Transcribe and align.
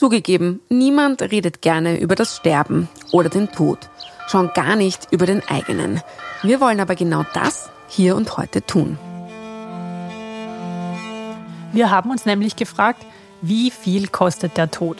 Zugegeben, 0.00 0.62
niemand 0.70 1.20
redet 1.20 1.60
gerne 1.60 2.00
über 2.00 2.14
das 2.14 2.36
Sterben 2.36 2.88
oder 3.12 3.28
den 3.28 3.52
Tod, 3.52 3.90
schon 4.28 4.50
gar 4.54 4.74
nicht 4.74 5.08
über 5.10 5.26
den 5.26 5.46
eigenen. 5.46 6.00
Wir 6.42 6.58
wollen 6.62 6.80
aber 6.80 6.94
genau 6.94 7.22
das 7.34 7.68
hier 7.86 8.16
und 8.16 8.38
heute 8.38 8.64
tun. 8.64 8.98
Wir 11.74 11.90
haben 11.90 12.10
uns 12.10 12.24
nämlich 12.24 12.56
gefragt, 12.56 13.04
wie 13.42 13.70
viel 13.70 14.08
kostet 14.08 14.56
der 14.56 14.70
Tod? 14.70 14.96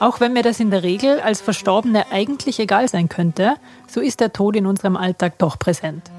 Auch 0.00 0.20
wenn 0.20 0.34
mir 0.34 0.42
das 0.42 0.60
in 0.60 0.70
der 0.70 0.82
Regel 0.82 1.18
als 1.20 1.40
Verstorbene 1.40 2.04
eigentlich 2.12 2.60
egal 2.60 2.90
sein 2.90 3.08
könnte, 3.08 3.54
so 3.88 4.02
ist 4.02 4.20
der 4.20 4.34
Tod 4.34 4.54
in 4.54 4.66
unserem 4.66 4.98
Alltag 4.98 5.38
doch 5.38 5.58
präsent. 5.58 6.10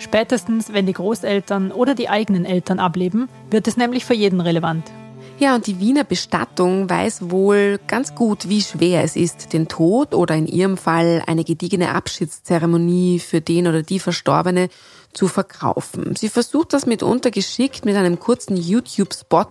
Spätestens, 0.00 0.72
wenn 0.72 0.86
die 0.86 0.94
Großeltern 0.94 1.70
oder 1.70 1.94
die 1.94 2.08
eigenen 2.08 2.44
Eltern 2.44 2.80
ableben, 2.80 3.28
wird 3.52 3.68
es 3.68 3.76
nämlich 3.76 4.04
für 4.04 4.14
jeden 4.14 4.40
relevant. 4.40 4.90
Ja, 5.38 5.56
und 5.56 5.66
die 5.66 5.80
Wiener 5.80 6.04
Bestattung 6.04 6.88
weiß 6.88 7.30
wohl 7.30 7.80
ganz 7.88 8.14
gut, 8.14 8.48
wie 8.48 8.62
schwer 8.62 9.02
es 9.02 9.16
ist, 9.16 9.52
den 9.52 9.66
Tod 9.66 10.14
oder 10.14 10.36
in 10.36 10.46
ihrem 10.46 10.76
Fall 10.76 11.22
eine 11.26 11.42
gediegene 11.42 11.94
Abschiedszeremonie 11.94 13.18
für 13.18 13.40
den 13.40 13.66
oder 13.66 13.82
die 13.82 13.98
Verstorbene 13.98 14.68
zu 15.12 15.26
verkaufen. 15.26 16.14
Sie 16.16 16.28
versucht 16.28 16.72
das 16.72 16.86
mitunter 16.86 17.30
geschickt 17.30 17.84
mit 17.84 17.96
einem 17.96 18.20
kurzen 18.20 18.56
YouTube-Spot 18.56 19.46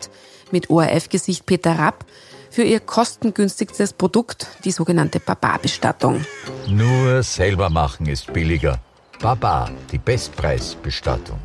mit 0.52 0.70
ORF-Gesicht 0.70 1.46
Peter 1.46 1.78
Rapp 1.78 2.06
für 2.50 2.64
ihr 2.64 2.80
kostengünstigstes 2.80 3.94
Produkt, 3.94 4.48
die 4.64 4.72
sogenannte 4.72 5.20
Baba-Bestattung. 5.20 6.24
Nur 6.68 7.24
selber 7.24 7.70
machen 7.70 8.06
ist 8.06 8.32
billiger. 8.32 8.80
Baba, 9.20 9.70
die 9.92 9.98
Bestpreisbestattung. 9.98 11.40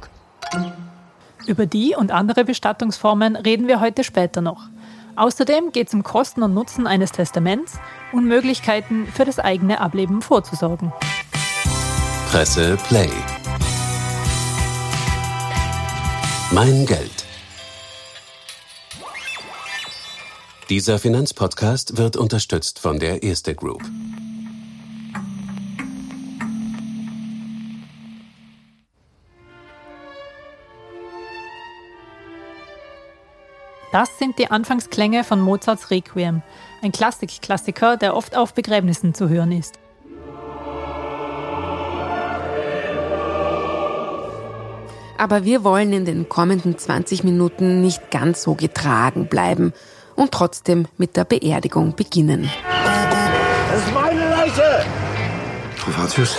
Über 1.48 1.64
die 1.64 1.94
und 1.96 2.10
andere 2.10 2.44
Bestattungsformen 2.44 3.34
reden 3.34 3.68
wir 3.68 3.80
heute 3.80 4.04
später 4.04 4.42
noch. 4.42 4.68
Außerdem 5.16 5.72
geht 5.72 5.88
es 5.88 5.94
um 5.94 6.02
Kosten 6.02 6.42
und 6.42 6.52
Nutzen 6.52 6.86
eines 6.86 7.10
Testaments 7.10 7.78
und 8.12 8.26
Möglichkeiten 8.26 9.06
für 9.06 9.24
das 9.24 9.38
eigene 9.38 9.80
Ableben 9.80 10.20
vorzusorgen. 10.20 10.92
Presse 12.30 12.76
Play. 12.86 13.08
Mein 16.52 16.84
Geld. 16.84 17.24
Dieser 20.68 20.98
Finanzpodcast 20.98 21.96
wird 21.96 22.18
unterstützt 22.18 22.78
von 22.78 22.98
der 22.98 23.22
Erste 23.22 23.54
Group. 23.54 23.82
Das 33.90 34.18
sind 34.18 34.38
die 34.38 34.50
Anfangsklänge 34.50 35.24
von 35.24 35.40
Mozarts 35.40 35.90
Requiem, 35.90 36.42
ein 36.82 36.92
Klassik-Klassiker, 36.92 37.96
der 37.96 38.14
oft 38.14 38.36
auf 38.36 38.52
Begräbnissen 38.52 39.14
zu 39.14 39.28
hören 39.28 39.52
ist. 39.52 39.78
Aber 45.16 45.44
wir 45.44 45.64
wollen 45.64 45.92
in 45.92 46.04
den 46.04 46.28
kommenden 46.28 46.78
20 46.78 47.24
Minuten 47.24 47.80
nicht 47.80 48.10
ganz 48.10 48.42
so 48.42 48.54
getragen 48.54 49.26
bleiben 49.26 49.72
und 50.14 50.32
trotzdem 50.32 50.86
mit 50.96 51.16
der 51.16 51.24
Beerdigung 51.24 51.96
beginnen. 51.96 52.48
Das 53.70 53.82
ist 53.82 53.94
meine 53.94 54.30
Leiche! 54.30 54.84
Provatius, 55.80 56.36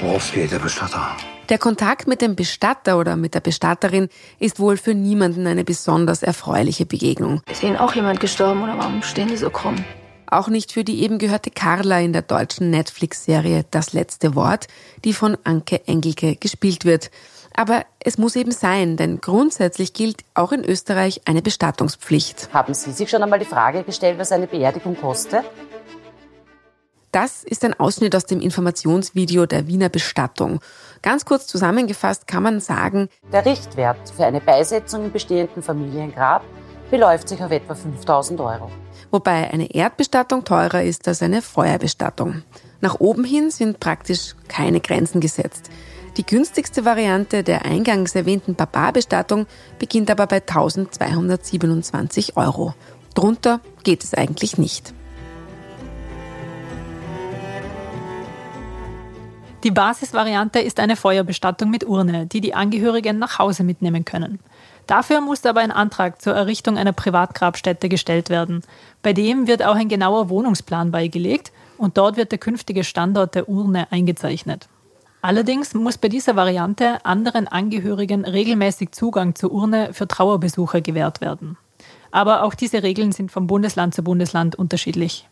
worauf 0.00 0.30
geht 0.32 0.52
der 0.52 0.58
Bestatter? 0.58 1.16
Der 1.50 1.58
Kontakt 1.58 2.08
mit 2.08 2.22
dem 2.22 2.36
Bestatter 2.36 2.98
oder 2.98 3.16
mit 3.16 3.34
der 3.34 3.40
Bestatterin 3.40 4.08
ist 4.38 4.58
wohl 4.60 4.78
für 4.78 4.94
niemanden 4.94 5.46
eine 5.46 5.62
besonders 5.62 6.22
erfreuliche 6.22 6.86
Begegnung. 6.86 7.42
Ist 7.50 7.62
Ihnen 7.62 7.76
auch 7.76 7.94
jemand 7.94 8.20
gestorben 8.20 8.62
oder 8.62 8.78
warum 8.78 9.02
stehen 9.02 9.28
die 9.28 9.36
so 9.36 9.50
krumm? 9.50 9.76
Auch 10.26 10.48
nicht 10.48 10.72
für 10.72 10.84
die 10.84 11.02
eben 11.02 11.18
gehörte 11.18 11.50
Carla 11.50 12.00
in 12.00 12.14
der 12.14 12.22
deutschen 12.22 12.70
Netflix-Serie 12.70 13.66
Das 13.70 13.92
letzte 13.92 14.34
Wort, 14.34 14.68
die 15.04 15.12
von 15.12 15.36
Anke 15.44 15.86
Engelke 15.86 16.36
gespielt 16.36 16.86
wird. 16.86 17.10
Aber 17.54 17.84
es 18.00 18.16
muss 18.16 18.36
eben 18.36 18.50
sein, 18.50 18.96
denn 18.96 19.20
grundsätzlich 19.20 19.92
gilt 19.92 20.24
auch 20.32 20.50
in 20.50 20.64
Österreich 20.64 21.20
eine 21.26 21.42
Bestattungspflicht. 21.42 22.48
Haben 22.54 22.72
Sie 22.72 22.90
sich 22.90 23.10
schon 23.10 23.22
einmal 23.22 23.38
die 23.38 23.44
Frage 23.44 23.82
gestellt, 23.84 24.18
was 24.18 24.32
eine 24.32 24.46
Beerdigung 24.46 24.96
kostet? 24.96 25.44
Das 27.14 27.44
ist 27.44 27.64
ein 27.64 27.78
Ausschnitt 27.78 28.16
aus 28.16 28.26
dem 28.26 28.40
Informationsvideo 28.40 29.46
der 29.46 29.68
Wiener 29.68 29.88
Bestattung. 29.88 30.58
Ganz 31.04 31.26
kurz 31.26 31.46
zusammengefasst 31.46 32.26
kann 32.26 32.42
man 32.42 32.60
sagen, 32.60 33.10
der 33.30 33.44
Richtwert 33.44 33.98
für 34.16 34.24
eine 34.24 34.40
Beisetzung 34.40 35.04
im 35.04 35.12
bestehenden 35.12 35.62
Familiengrab 35.62 36.42
beläuft 36.90 37.28
sich 37.28 37.44
auf 37.44 37.50
etwa 37.50 37.74
5000 37.74 38.40
Euro. 38.40 38.70
Wobei 39.10 39.50
eine 39.50 39.70
Erdbestattung 39.70 40.44
teurer 40.44 40.82
ist 40.82 41.06
als 41.06 41.22
eine 41.22 41.42
Feuerbestattung. 41.42 42.42
Nach 42.80 43.00
oben 43.00 43.24
hin 43.24 43.50
sind 43.50 43.80
praktisch 43.80 44.34
keine 44.48 44.80
Grenzen 44.80 45.20
gesetzt. 45.20 45.68
Die 46.16 46.24
günstigste 46.24 46.86
Variante 46.86 47.42
der 47.42 47.66
eingangs 47.66 48.14
erwähnten 48.14 48.54
Barbarbestattung 48.54 49.44
beginnt 49.78 50.10
aber 50.10 50.26
bei 50.26 50.36
1227 50.36 52.38
Euro. 52.38 52.72
Drunter 53.12 53.60
geht 53.82 54.04
es 54.04 54.14
eigentlich 54.14 54.56
nicht. 54.56 54.94
Die 59.64 59.70
Basisvariante 59.70 60.58
ist 60.58 60.78
eine 60.78 60.94
Feuerbestattung 60.94 61.70
mit 61.70 61.86
Urne, 61.88 62.26
die 62.26 62.42
die 62.42 62.52
Angehörigen 62.52 63.18
nach 63.18 63.38
Hause 63.38 63.64
mitnehmen 63.64 64.04
können. 64.04 64.38
Dafür 64.86 65.22
muss 65.22 65.46
aber 65.46 65.60
ein 65.60 65.70
Antrag 65.70 66.20
zur 66.20 66.34
Errichtung 66.34 66.76
einer 66.76 66.92
Privatgrabstätte 66.92 67.88
gestellt 67.88 68.28
werden. 68.28 68.60
Bei 69.02 69.14
dem 69.14 69.46
wird 69.46 69.64
auch 69.64 69.74
ein 69.74 69.88
genauer 69.88 70.28
Wohnungsplan 70.28 70.90
beigelegt 70.90 71.50
und 71.78 71.96
dort 71.96 72.18
wird 72.18 72.30
der 72.30 72.38
künftige 72.38 72.84
Standort 72.84 73.34
der 73.34 73.48
Urne 73.48 73.90
eingezeichnet. 73.90 74.68
Allerdings 75.22 75.72
muss 75.72 75.96
bei 75.96 76.10
dieser 76.10 76.36
Variante 76.36 77.02
anderen 77.06 77.48
Angehörigen 77.48 78.26
regelmäßig 78.26 78.92
Zugang 78.92 79.34
zur 79.34 79.50
Urne 79.50 79.94
für 79.94 80.06
Trauerbesucher 80.06 80.82
gewährt 80.82 81.22
werden. 81.22 81.56
Aber 82.10 82.42
auch 82.42 82.52
diese 82.52 82.82
Regeln 82.82 83.12
sind 83.12 83.32
vom 83.32 83.46
Bundesland 83.46 83.94
zu 83.94 84.04
Bundesland 84.04 84.56
unterschiedlich. 84.56 85.26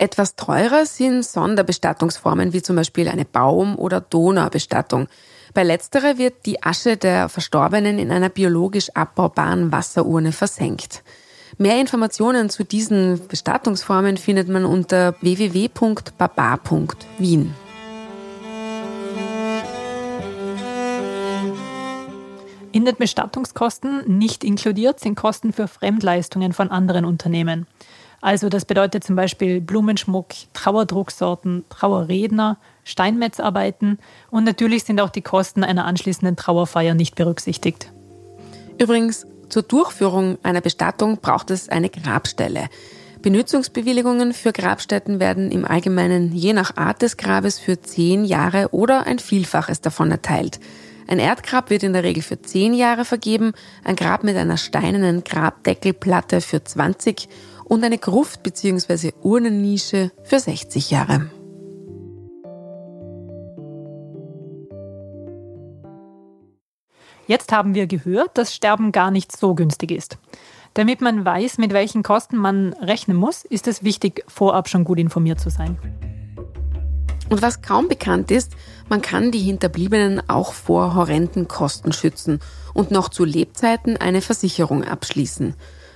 Etwas 0.00 0.36
teurer 0.36 0.86
sind 0.86 1.24
Sonderbestattungsformen 1.24 2.52
wie 2.52 2.62
zum 2.62 2.76
Beispiel 2.76 3.08
eine 3.08 3.24
Baum- 3.24 3.76
oder 3.76 4.00
Donaubestattung. 4.00 5.08
Bei 5.54 5.64
letzterer 5.64 6.18
wird 6.18 6.46
die 6.46 6.62
Asche 6.62 6.96
der 6.96 7.28
Verstorbenen 7.28 7.98
in 7.98 8.12
einer 8.12 8.28
biologisch 8.28 8.90
abbaubaren 8.94 9.72
Wasserurne 9.72 10.30
versenkt. 10.30 11.02
Mehr 11.56 11.80
Informationen 11.80 12.48
zu 12.48 12.64
diesen 12.64 13.26
Bestattungsformen 13.26 14.16
findet 14.16 14.48
man 14.48 14.64
unter 14.64 15.16
www.baba.wien. 15.20 16.14
In 22.70 22.84
den 22.84 22.94
Bestattungskosten 22.94 24.18
nicht 24.18 24.44
inkludiert 24.44 25.00
sind 25.00 25.16
Kosten 25.16 25.52
für 25.52 25.66
Fremdleistungen 25.66 26.52
von 26.52 26.70
anderen 26.70 27.04
Unternehmen. 27.04 27.66
Also 28.20 28.48
das 28.48 28.64
bedeutet 28.64 29.04
zum 29.04 29.16
Beispiel 29.16 29.60
Blumenschmuck, 29.60 30.28
Trauerdrucksorten, 30.52 31.64
Trauerredner, 31.68 32.58
Steinmetzarbeiten 32.84 33.98
und 34.30 34.44
natürlich 34.44 34.84
sind 34.84 35.00
auch 35.00 35.10
die 35.10 35.22
Kosten 35.22 35.62
einer 35.62 35.84
anschließenden 35.84 36.36
Trauerfeier 36.36 36.94
nicht 36.94 37.14
berücksichtigt. 37.14 37.92
Übrigens, 38.78 39.26
zur 39.48 39.62
Durchführung 39.62 40.38
einer 40.42 40.60
Bestattung 40.60 41.18
braucht 41.18 41.50
es 41.50 41.68
eine 41.68 41.90
Grabstelle. 41.90 42.68
Benützungsbewilligungen 43.22 44.32
für 44.32 44.52
Grabstätten 44.52 45.20
werden 45.20 45.50
im 45.50 45.64
Allgemeinen 45.64 46.32
je 46.32 46.52
nach 46.52 46.76
Art 46.76 47.02
des 47.02 47.16
Grabes 47.16 47.58
für 47.58 47.80
zehn 47.80 48.24
Jahre 48.24 48.68
oder 48.72 49.06
ein 49.06 49.18
Vielfaches 49.18 49.80
davon 49.80 50.10
erteilt. 50.10 50.60
Ein 51.08 51.18
Erdgrab 51.18 51.70
wird 51.70 51.82
in 51.82 51.94
der 51.94 52.04
Regel 52.04 52.22
für 52.22 52.40
zehn 52.42 52.74
Jahre 52.74 53.04
vergeben, 53.06 53.52
ein 53.82 53.96
Grab 53.96 54.24
mit 54.24 54.36
einer 54.36 54.58
steinernen 54.58 55.24
Grabdeckelplatte 55.24 56.42
für 56.42 56.62
20 56.62 57.28
und 57.68 57.84
eine 57.84 57.98
Gruft 57.98 58.42
bzw. 58.42 59.12
Urnennische 59.22 60.10
für 60.22 60.40
60 60.40 60.90
Jahre. 60.90 61.30
Jetzt 67.26 67.52
haben 67.52 67.74
wir 67.74 67.86
gehört, 67.86 68.38
dass 68.38 68.54
Sterben 68.54 68.90
gar 68.90 69.10
nicht 69.10 69.36
so 69.36 69.54
günstig 69.54 69.90
ist. 69.90 70.16
Damit 70.72 71.02
man 71.02 71.24
weiß, 71.24 71.58
mit 71.58 71.72
welchen 71.72 72.02
Kosten 72.02 72.38
man 72.38 72.72
rechnen 72.74 73.16
muss, 73.16 73.44
ist 73.44 73.68
es 73.68 73.82
wichtig, 73.82 74.24
vorab 74.28 74.68
schon 74.68 74.84
gut 74.84 74.98
informiert 74.98 75.38
zu 75.38 75.50
sein. 75.50 75.76
Und 77.28 77.42
was 77.42 77.60
kaum 77.60 77.88
bekannt 77.88 78.30
ist, 78.30 78.52
man 78.88 79.02
kann 79.02 79.30
die 79.30 79.40
Hinterbliebenen 79.40 80.22
auch 80.30 80.54
vor 80.54 80.94
horrenden 80.94 81.46
Kosten 81.46 81.92
schützen 81.92 82.40
und 82.72 82.90
noch 82.90 83.10
zu 83.10 83.24
Lebzeiten 83.24 83.98
eine 83.98 84.22
Versicherung 84.22 84.84
abschließen. 84.84 85.54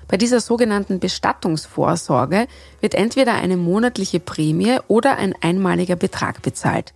Bei 0.09 0.17
dieser 0.17 0.41
sogenannten 0.41 1.01
Bestattungsvorsorge 1.01 2.47
wird 2.81 2.95
entweder 2.95 3.35
eine 3.35 3.57
monatliche 3.57 4.21
Prämie 4.21 4.79
oder 4.89 5.17
ein 5.17 5.35
einmaliger 5.41 5.97
Betrag 5.97 6.43
bezahlt. 6.43 6.93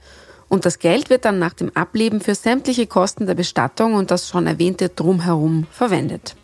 Und 0.48 0.64
das 0.64 0.78
Geld 0.78 1.10
wird 1.10 1.24
dann 1.24 1.38
nach 1.38 1.54
dem 1.54 1.74
Ableben 1.74 2.20
für 2.20 2.34
sämtliche 2.34 2.86
Kosten 2.86 3.26
der 3.26 3.34
Bestattung 3.34 3.94
und 3.94 4.10
das 4.10 4.28
schon 4.28 4.46
erwähnte 4.46 4.88
Drumherum 4.88 5.66
verwendet. 5.70 6.36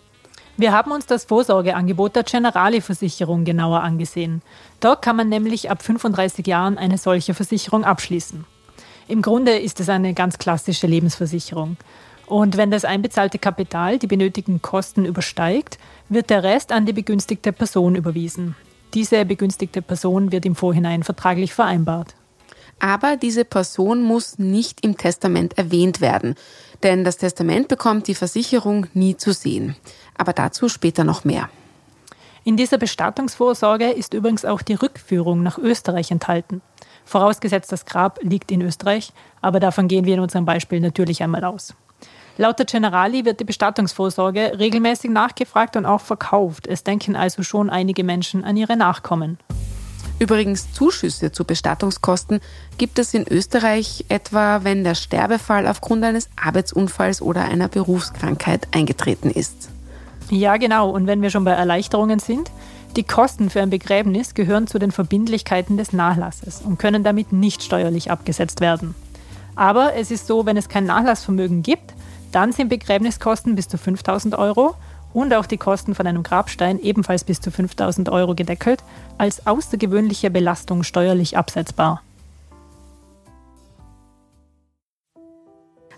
Wir 0.56 0.72
haben 0.72 0.92
uns 0.92 1.06
das 1.06 1.24
Vorsorgeangebot 1.24 2.14
der 2.14 2.24
Generali-Versicherung 2.24 3.44
genauer 3.44 3.80
angesehen. 3.80 4.42
Dort 4.80 5.02
kann 5.02 5.16
man 5.16 5.28
nämlich 5.28 5.70
ab 5.70 5.82
35 5.82 6.46
Jahren 6.46 6.78
eine 6.78 6.98
solche 6.98 7.32
Versicherung 7.34 7.84
abschließen. 7.84 8.44
Im 9.08 9.22
Grunde 9.22 9.58
ist 9.58 9.80
es 9.80 9.88
eine 9.88 10.14
ganz 10.14 10.38
klassische 10.38 10.86
Lebensversicherung. 10.86 11.76
Und 12.26 12.56
wenn 12.56 12.70
das 12.70 12.84
einbezahlte 12.84 13.38
Kapital 13.38 13.98
die 13.98 14.06
benötigten 14.06 14.62
Kosten 14.62 15.04
übersteigt, 15.04 15.78
wird 16.08 16.30
der 16.30 16.42
Rest 16.42 16.72
an 16.72 16.86
die 16.86 16.92
begünstigte 16.92 17.52
Person 17.52 17.94
überwiesen. 17.94 18.54
Diese 18.94 19.24
begünstigte 19.24 19.82
Person 19.82 20.32
wird 20.32 20.44
im 20.44 20.54
Vorhinein 20.54 21.02
vertraglich 21.02 21.54
vereinbart. 21.54 22.14
Aber 22.78 23.16
diese 23.16 23.44
Person 23.44 24.02
muss 24.02 24.38
nicht 24.38 24.84
im 24.84 24.96
Testament 24.96 25.56
erwähnt 25.56 26.00
werden, 26.00 26.34
denn 26.82 27.04
das 27.04 27.16
Testament 27.16 27.68
bekommt 27.68 28.08
die 28.08 28.14
Versicherung 28.14 28.86
nie 28.92 29.16
zu 29.16 29.32
sehen. 29.32 29.76
Aber 30.16 30.32
dazu 30.32 30.68
später 30.68 31.04
noch 31.04 31.24
mehr. 31.24 31.48
In 32.44 32.56
dieser 32.56 32.78
Bestattungsvorsorge 32.78 33.90
ist 33.90 34.14
übrigens 34.14 34.44
auch 34.44 34.62
die 34.62 34.74
Rückführung 34.74 35.42
nach 35.44 35.58
Österreich 35.58 36.10
enthalten. 36.10 36.60
Vorausgesetzt, 37.04 37.70
das 37.70 37.86
Grab 37.86 38.18
liegt 38.22 38.50
in 38.50 38.62
Österreich, 38.62 39.12
aber 39.40 39.60
davon 39.60 39.86
gehen 39.86 40.04
wir 40.04 40.14
in 40.14 40.20
unserem 40.20 40.44
Beispiel 40.44 40.80
natürlich 40.80 41.22
einmal 41.22 41.44
aus. 41.44 41.74
Laut 42.38 42.58
der 42.58 42.66
Generali 42.66 43.24
wird 43.24 43.40
die 43.40 43.44
Bestattungsvorsorge 43.44 44.58
regelmäßig 44.58 45.10
nachgefragt 45.10 45.76
und 45.76 45.84
auch 45.84 46.00
verkauft. 46.00 46.66
Es 46.66 46.82
denken 46.82 47.14
also 47.14 47.42
schon 47.42 47.68
einige 47.68 48.04
Menschen 48.04 48.44
an 48.44 48.56
ihre 48.56 48.76
Nachkommen. 48.76 49.38
Übrigens 50.18 50.72
Zuschüsse 50.72 51.32
zu 51.32 51.44
Bestattungskosten 51.44 52.40
gibt 52.78 52.98
es 52.98 53.12
in 53.12 53.26
Österreich 53.28 54.04
etwa, 54.08 54.62
wenn 54.62 54.84
der 54.84 54.94
Sterbefall 54.94 55.66
aufgrund 55.66 56.04
eines 56.04 56.28
Arbeitsunfalls 56.42 57.20
oder 57.20 57.42
einer 57.42 57.68
Berufskrankheit 57.68 58.68
eingetreten 58.72 59.30
ist. 59.30 59.68
Ja, 60.30 60.56
genau. 60.56 60.90
Und 60.90 61.06
wenn 61.06 61.22
wir 61.22 61.30
schon 61.30 61.44
bei 61.44 61.50
Erleichterungen 61.50 62.18
sind, 62.18 62.50
die 62.96 63.02
Kosten 63.02 63.50
für 63.50 63.62
ein 63.62 63.70
Begräbnis 63.70 64.34
gehören 64.34 64.66
zu 64.66 64.78
den 64.78 64.92
Verbindlichkeiten 64.92 65.76
des 65.76 65.92
Nachlasses 65.92 66.62
und 66.62 66.78
können 66.78 67.02
damit 67.02 67.32
nicht 67.32 67.62
steuerlich 67.62 68.10
abgesetzt 68.10 68.60
werden. 68.60 68.94
Aber 69.56 69.94
es 69.94 70.10
ist 70.10 70.26
so, 70.26 70.46
wenn 70.46 70.56
es 70.56 70.68
kein 70.68 70.84
Nachlassvermögen 70.84 71.62
gibt, 71.62 71.94
dann 72.32 72.52
sind 72.52 72.68
Begräbniskosten 72.68 73.54
bis 73.54 73.68
zu 73.68 73.78
5000 73.78 74.36
Euro 74.36 74.74
und 75.12 75.34
auch 75.34 75.46
die 75.46 75.58
Kosten 75.58 75.94
von 75.94 76.06
einem 76.06 76.22
Grabstein 76.22 76.80
ebenfalls 76.80 77.24
bis 77.24 77.40
zu 77.40 77.50
5000 77.50 78.08
Euro 78.08 78.34
gedeckelt, 78.34 78.82
als 79.18 79.46
außergewöhnliche 79.46 80.30
Belastung 80.30 80.82
steuerlich 80.82 81.36
absetzbar. 81.36 82.02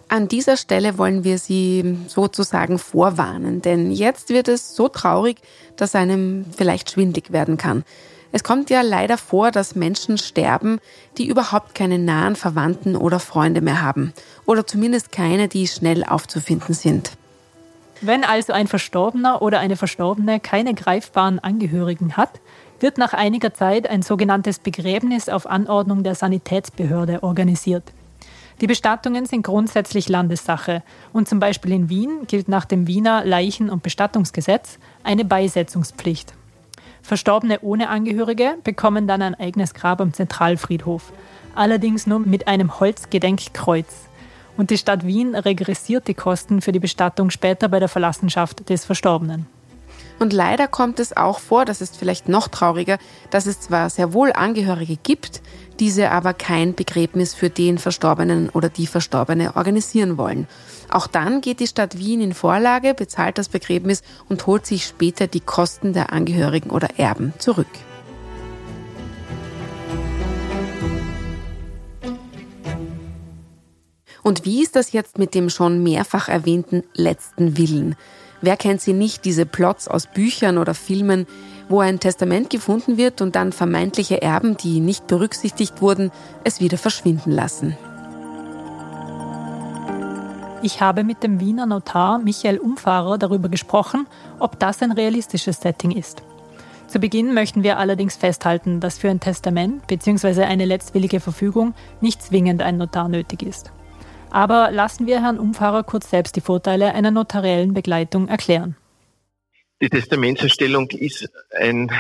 An 0.09 0.29
dieser 0.29 0.57
Stelle 0.57 0.99
wollen 0.99 1.25
wir 1.25 1.39
Sie 1.39 1.97
sozusagen 2.09 2.79
vorwarnen, 2.79 3.63
denn 3.63 3.91
jetzt 3.91 4.29
wird 4.29 4.49
es 4.49 4.77
so 4.77 4.89
traurig, 4.89 5.39
dass 5.77 5.95
einem 5.95 6.45
vielleicht 6.57 6.91
schwindlig 6.91 7.33
werden 7.33 7.57
kann. 7.57 7.85
Es 8.35 8.43
kommt 8.43 8.69
ja 8.69 8.81
leider 8.81 9.17
vor, 9.17 9.53
dass 9.53 9.77
Menschen 9.77 10.19
sterben, 10.19 10.81
die 11.19 11.29
überhaupt 11.29 11.77
keine 11.77 12.01
nahen 12.01 12.35
Verwandten 12.35 12.97
oder 12.97 13.21
Freunde 13.21 13.61
mehr 13.61 13.81
haben. 13.81 14.13
Oder 14.45 14.67
zumindest 14.67 15.13
keine, 15.13 15.47
die 15.47 15.69
schnell 15.69 16.03
aufzufinden 16.03 16.75
sind. 16.75 17.13
Wenn 18.01 18.25
also 18.25 18.53
ein 18.53 18.67
Verstorbener 18.67 19.41
oder 19.41 19.61
eine 19.61 19.77
Verstorbene 19.77 20.41
keine 20.41 20.75
greifbaren 20.75 21.39
Angehörigen 21.39 22.17
hat, 22.17 22.41
wird 22.81 22.99
nach 22.99 23.13
einiger 23.13 23.55
Zeit 23.55 23.89
ein 23.89 24.03
sogenanntes 24.03 24.59
Begräbnis 24.59 25.29
auf 25.29 25.47
Anordnung 25.47 26.03
der 26.03 26.17
Sanitätsbehörde 26.17 27.23
organisiert. 27.23 27.85
Die 28.61 28.67
Bestattungen 28.67 29.27
sind 29.27 29.43
grundsätzlich 29.43 30.09
Landessache 30.09 30.83
und 31.13 31.29
zum 31.29 31.39
Beispiel 31.39 31.71
in 31.71 31.89
Wien 31.89 32.27
gilt 32.27 32.49
nach 32.49 32.65
dem 32.65 32.89
Wiener 32.89 33.25
Leichen- 33.25 33.71
und 33.71 33.85
Bestattungsgesetz 33.85 34.81
eine 35.05 35.25
Beisetzungspflicht. 35.25 36.35
Verstorbene 37.05 37.61
ohne 37.61 37.91
Angehörige 37.91 38.57
bekommen 38.65 39.07
dann 39.07 39.21
ein 39.21 39.35
eigenes 39.35 39.75
Grab 39.75 40.01
am 40.01 40.15
Zentralfriedhof, 40.15 41.13
allerdings 41.55 42.07
nur 42.07 42.19
mit 42.19 42.49
einem 42.49 42.81
Holzgedenkkreuz 42.81 44.09
und 44.57 44.71
die 44.71 44.79
Stadt 44.79 45.07
Wien 45.07 45.35
regressiert 45.35 46.09
die 46.09 46.15
Kosten 46.15 46.63
für 46.63 46.73
die 46.73 46.81
Bestattung 46.81 47.29
später 47.29 47.69
bei 47.69 47.79
der 47.79 47.89
Verlassenschaft 47.89 48.71
des 48.71 48.87
Verstorbenen. 48.87 49.47
Und 50.19 50.33
leider 50.33 50.69
kommt 50.69 51.01
es 51.01 51.17
auch 51.17 51.39
vor, 51.39 51.65
das 51.65 51.81
ist 51.81 51.97
vielleicht 51.97 52.29
noch 52.29 52.49
trauriger, 52.49 52.99
dass 53.31 53.47
es 53.47 53.61
zwar 53.61 53.91
sehr 53.91 54.13
wohl 54.13 54.33
Angehörige 54.33 54.97
gibt, 54.97 55.43
diese 55.81 56.11
aber 56.11 56.35
kein 56.35 56.75
Begräbnis 56.75 57.35
für 57.35 57.51
den 57.51 57.79
Verstorbenen 57.79 58.49
oder 58.51 58.69
die 58.69 58.87
Verstorbene 58.87 59.57
organisieren 59.57 60.17
wollen. 60.17 60.47
Auch 60.91 61.07
dann 61.07 61.41
geht 61.41 61.61
die 61.61 61.67
Stadt 61.67 61.99
Wien 61.99 62.21
in 62.21 62.35
Vorlage, 62.35 62.95
bezahlt 62.95 63.39
das 63.39 63.49
Begräbnis 63.49 64.03
und 64.29 64.47
holt 64.47 64.67
sich 64.67 64.87
später 64.87 65.27
die 65.27 65.41
Kosten 65.41 65.93
der 65.93 66.13
Angehörigen 66.13 66.71
oder 66.71 66.99
Erben 66.99 67.35
zurück. 67.39 67.67
Und 74.25 74.47
wie 74.47 74.63
ist 74.63 74.75
das 74.75 74.93
jetzt 74.93 75.19
mit 75.19 75.35
dem 75.35 75.51
schon 75.51 75.83
mehrfach 75.83 76.29
erwähnten 76.29 76.83
letzten 76.95 77.59
Willen? 77.59 77.95
Wer 78.41 78.57
kennt 78.57 78.81
sie 78.81 78.95
nicht, 78.95 79.27
diese 79.27 79.45
Plots 79.45 79.87
aus 79.87 80.07
Büchern 80.07 80.57
oder 80.57 80.73
Filmen, 80.73 81.27
wo 81.69 81.81
ein 81.81 82.01
Testament 82.01 82.49
gefunden 82.49 82.97
wird 82.97 83.21
und 83.21 83.37
dann 83.37 83.53
vermeintliche 83.53 84.23
Erben, 84.23 84.57
die 84.57 84.81
nicht 84.81 85.07
berücksichtigt 85.07 85.83
wurden, 85.83 86.11
es 86.43 86.59
wieder 86.61 86.79
verschwinden 86.79 87.33
lassen? 87.33 87.77
Ich 90.63 90.81
habe 90.81 91.05
mit 91.05 91.23
dem 91.23 91.41
Wiener 91.41 91.67
Notar 91.67 92.19
Michael 92.19 92.57
Umfahrer 92.57 93.19
darüber 93.19 93.51
gesprochen, 93.51 94.07
ob 94.39 94.59
das 94.59 94.81
ein 94.83 94.93
realistisches 94.93 95.61
Setting 95.61 95.91
ist. 95.91 96.23
Zu 96.87 96.99
Beginn 96.99 97.35
möchten 97.35 97.63
wir 97.63 97.79
allerdings 97.79 98.17
festhalten, 98.17 98.81
dass 98.81 98.97
für 98.97 99.11
ein 99.11 99.21
Testament 99.21 99.87
bzw. 99.87 100.45
eine 100.45 100.65
letztwillige 100.65 101.21
Verfügung 101.21 101.75
nicht 102.01 102.23
zwingend 102.23 102.63
ein 102.63 102.79
Notar 102.79 103.09
nötig 103.09 103.43
ist. 103.43 103.71
Aber 104.35 104.73
lassen 104.73 105.07
wir 105.07 105.23
Herrn 105.23 105.39
Umfahrer 105.39 105.85
kurz 105.85 106.11
selbst 106.11 106.35
die 106.35 106.41
Vorteile 106.41 106.93
einer 106.93 107.13
notariellen 107.13 107.73
Begleitung 107.73 108.27
erklären. 108.27 108.75
Die 109.81 109.89
Testamentserstellung 109.89 110.91
ist 110.91 111.31
ein, 111.57 111.93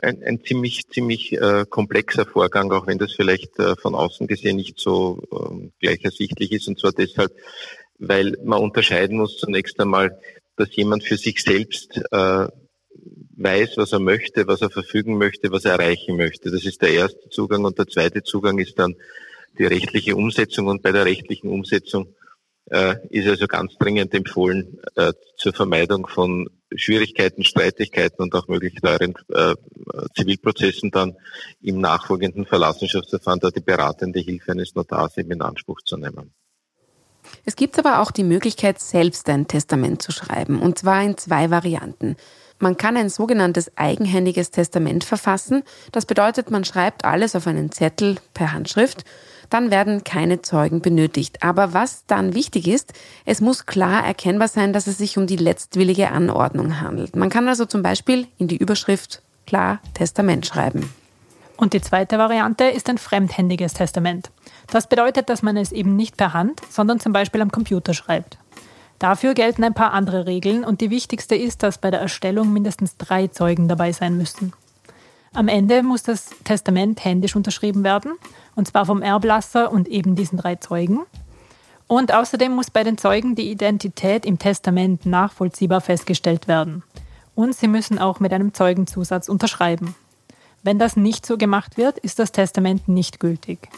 ein, 0.00 0.22
ein 0.22 0.40
ziemlich, 0.44 0.86
ziemlich 0.86 1.32
äh, 1.32 1.64
komplexer 1.68 2.26
Vorgang, 2.26 2.70
auch 2.70 2.86
wenn 2.86 2.98
das 2.98 3.12
vielleicht 3.12 3.58
äh, 3.58 3.74
von 3.74 3.96
außen 3.96 4.28
gesehen 4.28 4.54
nicht 4.54 4.78
so 4.78 5.20
äh, 5.32 5.68
gleich 5.80 6.04
ersichtlich 6.04 6.52
ist. 6.52 6.68
Und 6.68 6.78
zwar 6.78 6.92
deshalb, 6.92 7.32
weil 7.98 8.36
man 8.44 8.60
unterscheiden 8.60 9.18
muss 9.18 9.38
zunächst 9.38 9.80
einmal, 9.80 10.16
dass 10.54 10.76
jemand 10.76 11.02
für 11.02 11.16
sich 11.16 11.42
selbst 11.42 12.00
äh, 12.12 12.46
weiß, 13.36 13.78
was 13.78 13.90
er 13.90 13.98
möchte, 13.98 14.46
was 14.46 14.62
er 14.62 14.70
verfügen 14.70 15.18
möchte, 15.18 15.50
was 15.50 15.64
er 15.64 15.72
erreichen 15.72 16.16
möchte. 16.16 16.52
Das 16.52 16.64
ist 16.64 16.82
der 16.82 16.90
erste 16.90 17.28
Zugang. 17.30 17.64
Und 17.64 17.80
der 17.80 17.88
zweite 17.88 18.22
Zugang 18.22 18.58
ist 18.60 18.78
dann 18.78 18.94
die 19.58 19.66
rechtliche 19.66 20.16
Umsetzung 20.16 20.66
und 20.66 20.82
bei 20.82 20.92
der 20.92 21.04
rechtlichen 21.04 21.48
Umsetzung 21.48 22.14
äh, 22.70 22.96
ist 23.10 23.28
also 23.28 23.46
ganz 23.46 23.76
dringend 23.78 24.14
empfohlen, 24.14 24.78
äh, 24.94 25.12
zur 25.36 25.52
Vermeidung 25.52 26.06
von 26.06 26.48
Schwierigkeiten, 26.74 27.44
Streitigkeiten 27.44 28.22
und 28.22 28.34
auch 28.34 28.46
möglich 28.48 28.74
teuren 28.74 29.14
äh, 29.32 29.54
Zivilprozessen 30.14 30.90
dann 30.90 31.16
im 31.62 31.80
nachfolgenden 31.80 32.44
Verlassenschaftsverfahren 32.44 33.40
da 33.40 33.50
die 33.50 33.60
beratende 33.60 34.20
Hilfe 34.20 34.52
eines 34.52 34.74
Notars 34.74 35.16
eben 35.16 35.32
in 35.32 35.42
Anspruch 35.42 35.80
zu 35.82 35.96
nehmen. 35.96 36.32
Es 37.44 37.56
gibt 37.56 37.78
aber 37.78 38.00
auch 38.00 38.10
die 38.10 38.24
Möglichkeit, 38.24 38.80
selbst 38.80 39.28
ein 39.28 39.48
Testament 39.48 40.02
zu 40.02 40.12
schreiben, 40.12 40.60
und 40.60 40.78
zwar 40.78 41.02
in 41.02 41.16
zwei 41.16 41.50
Varianten. 41.50 42.16
Man 42.58 42.76
kann 42.76 42.96
ein 42.96 43.08
sogenanntes 43.08 43.76
eigenhändiges 43.76 44.50
Testament 44.50 45.04
verfassen. 45.04 45.62
Das 45.92 46.06
bedeutet, 46.06 46.50
man 46.50 46.64
schreibt 46.64 47.04
alles 47.04 47.36
auf 47.36 47.46
einen 47.46 47.70
Zettel 47.70 48.16
per 48.34 48.52
Handschrift 48.52 49.04
dann 49.50 49.70
werden 49.70 50.04
keine 50.04 50.42
Zeugen 50.42 50.80
benötigt. 50.80 51.42
Aber 51.42 51.72
was 51.72 52.04
dann 52.06 52.34
wichtig 52.34 52.68
ist, 52.68 52.92
es 53.24 53.40
muss 53.40 53.66
klar 53.66 54.04
erkennbar 54.04 54.48
sein, 54.48 54.72
dass 54.72 54.86
es 54.86 54.98
sich 54.98 55.18
um 55.18 55.26
die 55.26 55.36
letztwillige 55.36 56.10
Anordnung 56.10 56.80
handelt. 56.80 57.16
Man 57.16 57.30
kann 57.30 57.48
also 57.48 57.64
zum 57.64 57.82
Beispiel 57.82 58.26
in 58.38 58.48
die 58.48 58.56
Überschrift 58.56 59.22
klar 59.46 59.80
Testament 59.94 60.46
schreiben. 60.46 60.92
Und 61.56 61.72
die 61.72 61.80
zweite 61.80 62.18
Variante 62.18 62.64
ist 62.64 62.88
ein 62.88 62.98
fremdhändiges 62.98 63.74
Testament. 63.74 64.30
Das 64.68 64.88
bedeutet, 64.88 65.28
dass 65.28 65.42
man 65.42 65.56
es 65.56 65.72
eben 65.72 65.96
nicht 65.96 66.16
per 66.16 66.32
Hand, 66.32 66.60
sondern 66.70 67.00
zum 67.00 67.12
Beispiel 67.12 67.40
am 67.40 67.50
Computer 67.50 67.94
schreibt. 67.94 68.38
Dafür 69.00 69.34
gelten 69.34 69.64
ein 69.64 69.74
paar 69.74 69.92
andere 69.92 70.26
Regeln 70.26 70.64
und 70.64 70.80
die 70.80 70.90
wichtigste 70.90 71.34
ist, 71.34 71.62
dass 71.62 71.78
bei 71.78 71.90
der 71.90 72.00
Erstellung 72.00 72.52
mindestens 72.52 72.96
drei 72.96 73.28
Zeugen 73.28 73.68
dabei 73.68 73.92
sein 73.92 74.16
müssen. 74.16 74.52
Am 75.34 75.48
Ende 75.48 75.82
muss 75.82 76.02
das 76.02 76.30
Testament 76.44 77.04
händisch 77.04 77.36
unterschrieben 77.36 77.84
werden 77.84 78.12
und 78.58 78.66
zwar 78.66 78.86
vom 78.86 79.02
Erblasser 79.02 79.70
und 79.70 79.86
eben 79.86 80.16
diesen 80.16 80.36
drei 80.36 80.56
Zeugen. 80.56 81.06
Und 81.86 82.12
außerdem 82.12 82.50
muss 82.50 82.72
bei 82.72 82.82
den 82.82 82.98
Zeugen 82.98 83.36
die 83.36 83.52
Identität 83.52 84.26
im 84.26 84.40
Testament 84.40 85.06
nachvollziehbar 85.06 85.80
festgestellt 85.80 86.48
werden. 86.48 86.82
Und 87.36 87.54
sie 87.54 87.68
müssen 87.68 88.00
auch 88.00 88.18
mit 88.18 88.32
einem 88.32 88.52
Zeugenzusatz 88.52 89.28
unterschreiben. 89.28 89.94
Wenn 90.64 90.80
das 90.80 90.96
nicht 90.96 91.24
so 91.24 91.38
gemacht 91.38 91.76
wird, 91.76 91.98
ist 91.98 92.18
das 92.18 92.32
Testament 92.32 92.88
nicht 92.88 93.20
gültig. 93.20 93.68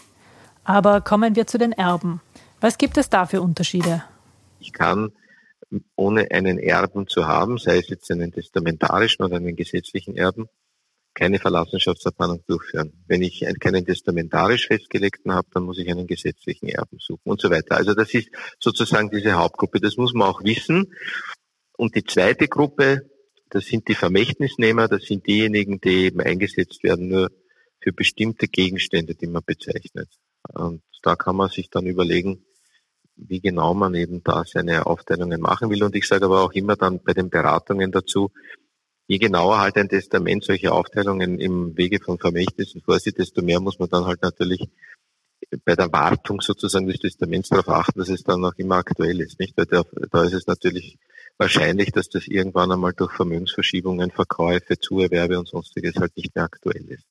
Aber 0.64 1.02
kommen 1.02 1.36
wir 1.36 1.46
zu 1.46 1.58
den 1.58 1.72
Erben. 1.72 2.22
Was 2.62 2.78
gibt 2.78 2.96
es 2.96 3.10
da 3.10 3.26
für 3.26 3.42
Unterschiede? 3.42 4.02
Ich 4.60 4.72
kann 4.72 5.12
ohne 5.94 6.30
einen 6.30 6.58
Erben 6.58 7.06
zu 7.06 7.28
haben, 7.28 7.58
sei 7.58 7.76
es 7.76 7.88
jetzt 7.90 8.10
einen 8.10 8.32
testamentarischen 8.32 9.26
oder 9.26 9.36
einen 9.36 9.56
gesetzlichen 9.56 10.16
Erben, 10.16 10.48
keine 11.14 11.38
Verlassenschaftsverfahren 11.38 12.42
durchführen. 12.46 12.92
Wenn 13.06 13.22
ich 13.22 13.44
keinen 13.60 13.84
testamentarisch 13.84 14.68
festgelegten 14.68 15.32
habe, 15.32 15.48
dann 15.52 15.64
muss 15.64 15.78
ich 15.78 15.88
einen 15.90 16.06
gesetzlichen 16.06 16.68
Erben 16.68 16.98
suchen 16.98 17.30
und 17.30 17.40
so 17.40 17.50
weiter. 17.50 17.76
Also 17.76 17.94
das 17.94 18.14
ist 18.14 18.30
sozusagen 18.58 19.10
diese 19.10 19.32
Hauptgruppe. 19.32 19.80
Das 19.80 19.96
muss 19.96 20.14
man 20.14 20.28
auch 20.28 20.42
wissen. 20.44 20.94
Und 21.76 21.94
die 21.96 22.04
zweite 22.04 22.48
Gruppe, 22.48 23.10
das 23.48 23.66
sind 23.66 23.88
die 23.88 23.94
Vermächtnisnehmer, 23.94 24.86
das 24.86 25.04
sind 25.04 25.26
diejenigen, 25.26 25.80
die 25.80 26.06
eben 26.06 26.20
eingesetzt 26.20 26.82
werden 26.84 27.08
nur 27.08 27.30
für 27.80 27.92
bestimmte 27.92 28.46
Gegenstände, 28.46 29.14
die 29.14 29.26
man 29.26 29.42
bezeichnet. 29.44 30.08
Und 30.54 30.82
da 31.02 31.16
kann 31.16 31.36
man 31.36 31.48
sich 31.48 31.70
dann 31.70 31.86
überlegen, 31.86 32.44
wie 33.16 33.40
genau 33.40 33.74
man 33.74 33.94
eben 33.94 34.22
da 34.22 34.44
seine 34.46 34.86
Aufteilungen 34.86 35.40
machen 35.40 35.70
will. 35.70 35.82
Und 35.82 35.96
ich 35.96 36.06
sage 36.06 36.26
aber 36.26 36.42
auch 36.42 36.52
immer 36.52 36.76
dann 36.76 37.02
bei 37.02 37.12
den 37.12 37.30
Beratungen 37.30 37.90
dazu, 37.92 38.30
je 39.10 39.18
genauer 39.18 39.58
halt 39.58 39.76
ein 39.76 39.88
Testament 39.88 40.44
solche 40.44 40.70
Aufteilungen 40.70 41.40
im 41.40 41.76
Wege 41.76 41.98
von 41.98 42.16
Vermächtnissen 42.16 42.80
vorsieht, 42.80 43.18
desto 43.18 43.42
mehr 43.42 43.58
muss 43.58 43.80
man 43.80 43.88
dann 43.88 44.04
halt 44.04 44.22
natürlich 44.22 44.68
bei 45.64 45.74
der 45.74 45.92
Wartung 45.92 46.40
sozusagen 46.40 46.86
des 46.86 47.00
Testaments 47.00 47.48
darauf 47.48 47.68
achten, 47.70 47.98
dass 47.98 48.08
es 48.08 48.22
dann 48.22 48.44
auch 48.44 48.54
immer 48.56 48.76
aktuell 48.76 49.20
ist, 49.20 49.40
nicht? 49.40 49.56
Weil 49.56 49.66
da, 49.66 49.82
da 50.12 50.22
ist 50.22 50.34
es 50.34 50.46
natürlich 50.46 50.96
wahrscheinlich, 51.38 51.90
dass 51.90 52.08
das 52.08 52.28
irgendwann 52.28 52.70
einmal 52.70 52.92
durch 52.92 53.12
Vermögensverschiebungen, 53.12 54.12
Verkäufe, 54.12 54.78
Zuerwerbe 54.78 55.40
und 55.40 55.48
sonstiges 55.48 55.96
halt 55.96 56.16
nicht 56.16 56.32
mehr 56.36 56.44
aktuell 56.44 56.84
ist. 56.88 57.04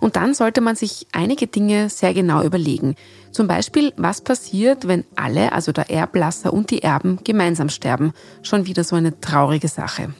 Und 0.00 0.16
dann 0.16 0.32
sollte 0.32 0.62
man 0.62 0.76
sich 0.76 1.06
einige 1.12 1.46
Dinge 1.46 1.90
sehr 1.90 2.14
genau 2.14 2.42
überlegen. 2.42 2.96
Zum 3.32 3.48
Beispiel, 3.48 3.92
was 3.98 4.22
passiert, 4.22 4.88
wenn 4.88 5.04
alle, 5.14 5.52
also 5.52 5.72
der 5.72 5.90
Erblasser 5.90 6.54
und 6.54 6.70
die 6.70 6.82
Erben, 6.82 7.18
gemeinsam 7.22 7.68
sterben? 7.68 8.14
Schon 8.42 8.66
wieder 8.66 8.82
so 8.82 8.96
eine 8.96 9.20
traurige 9.20 9.68
Sache. 9.68 10.14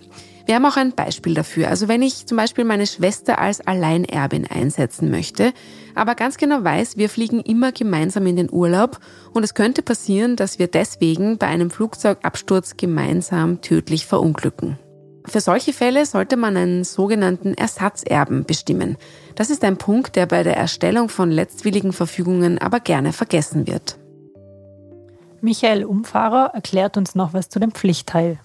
Wir 0.46 0.56
haben 0.56 0.66
auch 0.66 0.76
ein 0.76 0.92
Beispiel 0.92 1.34
dafür. 1.34 1.68
Also 1.68 1.88
wenn 1.88 2.02
ich 2.02 2.26
zum 2.26 2.36
Beispiel 2.36 2.64
meine 2.64 2.86
Schwester 2.86 3.38
als 3.38 3.60
Alleinerbin 3.60 4.46
einsetzen 4.46 5.10
möchte, 5.10 5.52
aber 5.94 6.14
ganz 6.14 6.36
genau 6.36 6.64
weiß, 6.64 6.96
wir 6.96 7.08
fliegen 7.08 7.40
immer 7.40 7.72
gemeinsam 7.72 8.26
in 8.26 8.36
den 8.36 8.50
Urlaub 8.50 8.98
und 9.32 9.44
es 9.44 9.54
könnte 9.54 9.82
passieren, 9.82 10.36
dass 10.36 10.58
wir 10.58 10.66
deswegen 10.66 11.38
bei 11.38 11.46
einem 11.46 11.70
Flugzeugabsturz 11.70 12.76
gemeinsam 12.76 13.60
tödlich 13.60 14.06
verunglücken. 14.06 14.78
Für 15.24 15.40
solche 15.40 15.72
Fälle 15.72 16.04
sollte 16.04 16.36
man 16.36 16.56
einen 16.56 16.82
sogenannten 16.82 17.54
Ersatzerben 17.54 18.44
bestimmen. 18.44 18.96
Das 19.36 19.50
ist 19.50 19.62
ein 19.62 19.76
Punkt, 19.76 20.16
der 20.16 20.26
bei 20.26 20.42
der 20.42 20.56
Erstellung 20.56 21.08
von 21.08 21.30
letztwilligen 21.30 21.92
Verfügungen 21.92 22.58
aber 22.58 22.80
gerne 22.80 23.12
vergessen 23.12 23.68
wird. 23.68 23.98
Michael 25.40 25.84
Umfahrer 25.84 26.52
erklärt 26.54 26.96
uns 26.96 27.14
noch 27.14 27.34
was 27.34 27.48
zu 27.48 27.60
dem 27.60 27.72
Pflichtteil. 27.72 28.38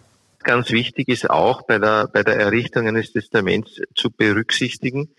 Ganz 0.47 0.71
wichtig 0.71 1.09
ist 1.09 1.29
auch 1.29 1.63
bei 1.63 1.77
der, 1.77 2.07
bei 2.07 2.23
der 2.23 2.37
Errichtung 2.37 2.87
eines 2.87 3.11
Testaments 3.11 3.81
zu 3.93 4.09
berücksichtigen, 4.09 5.13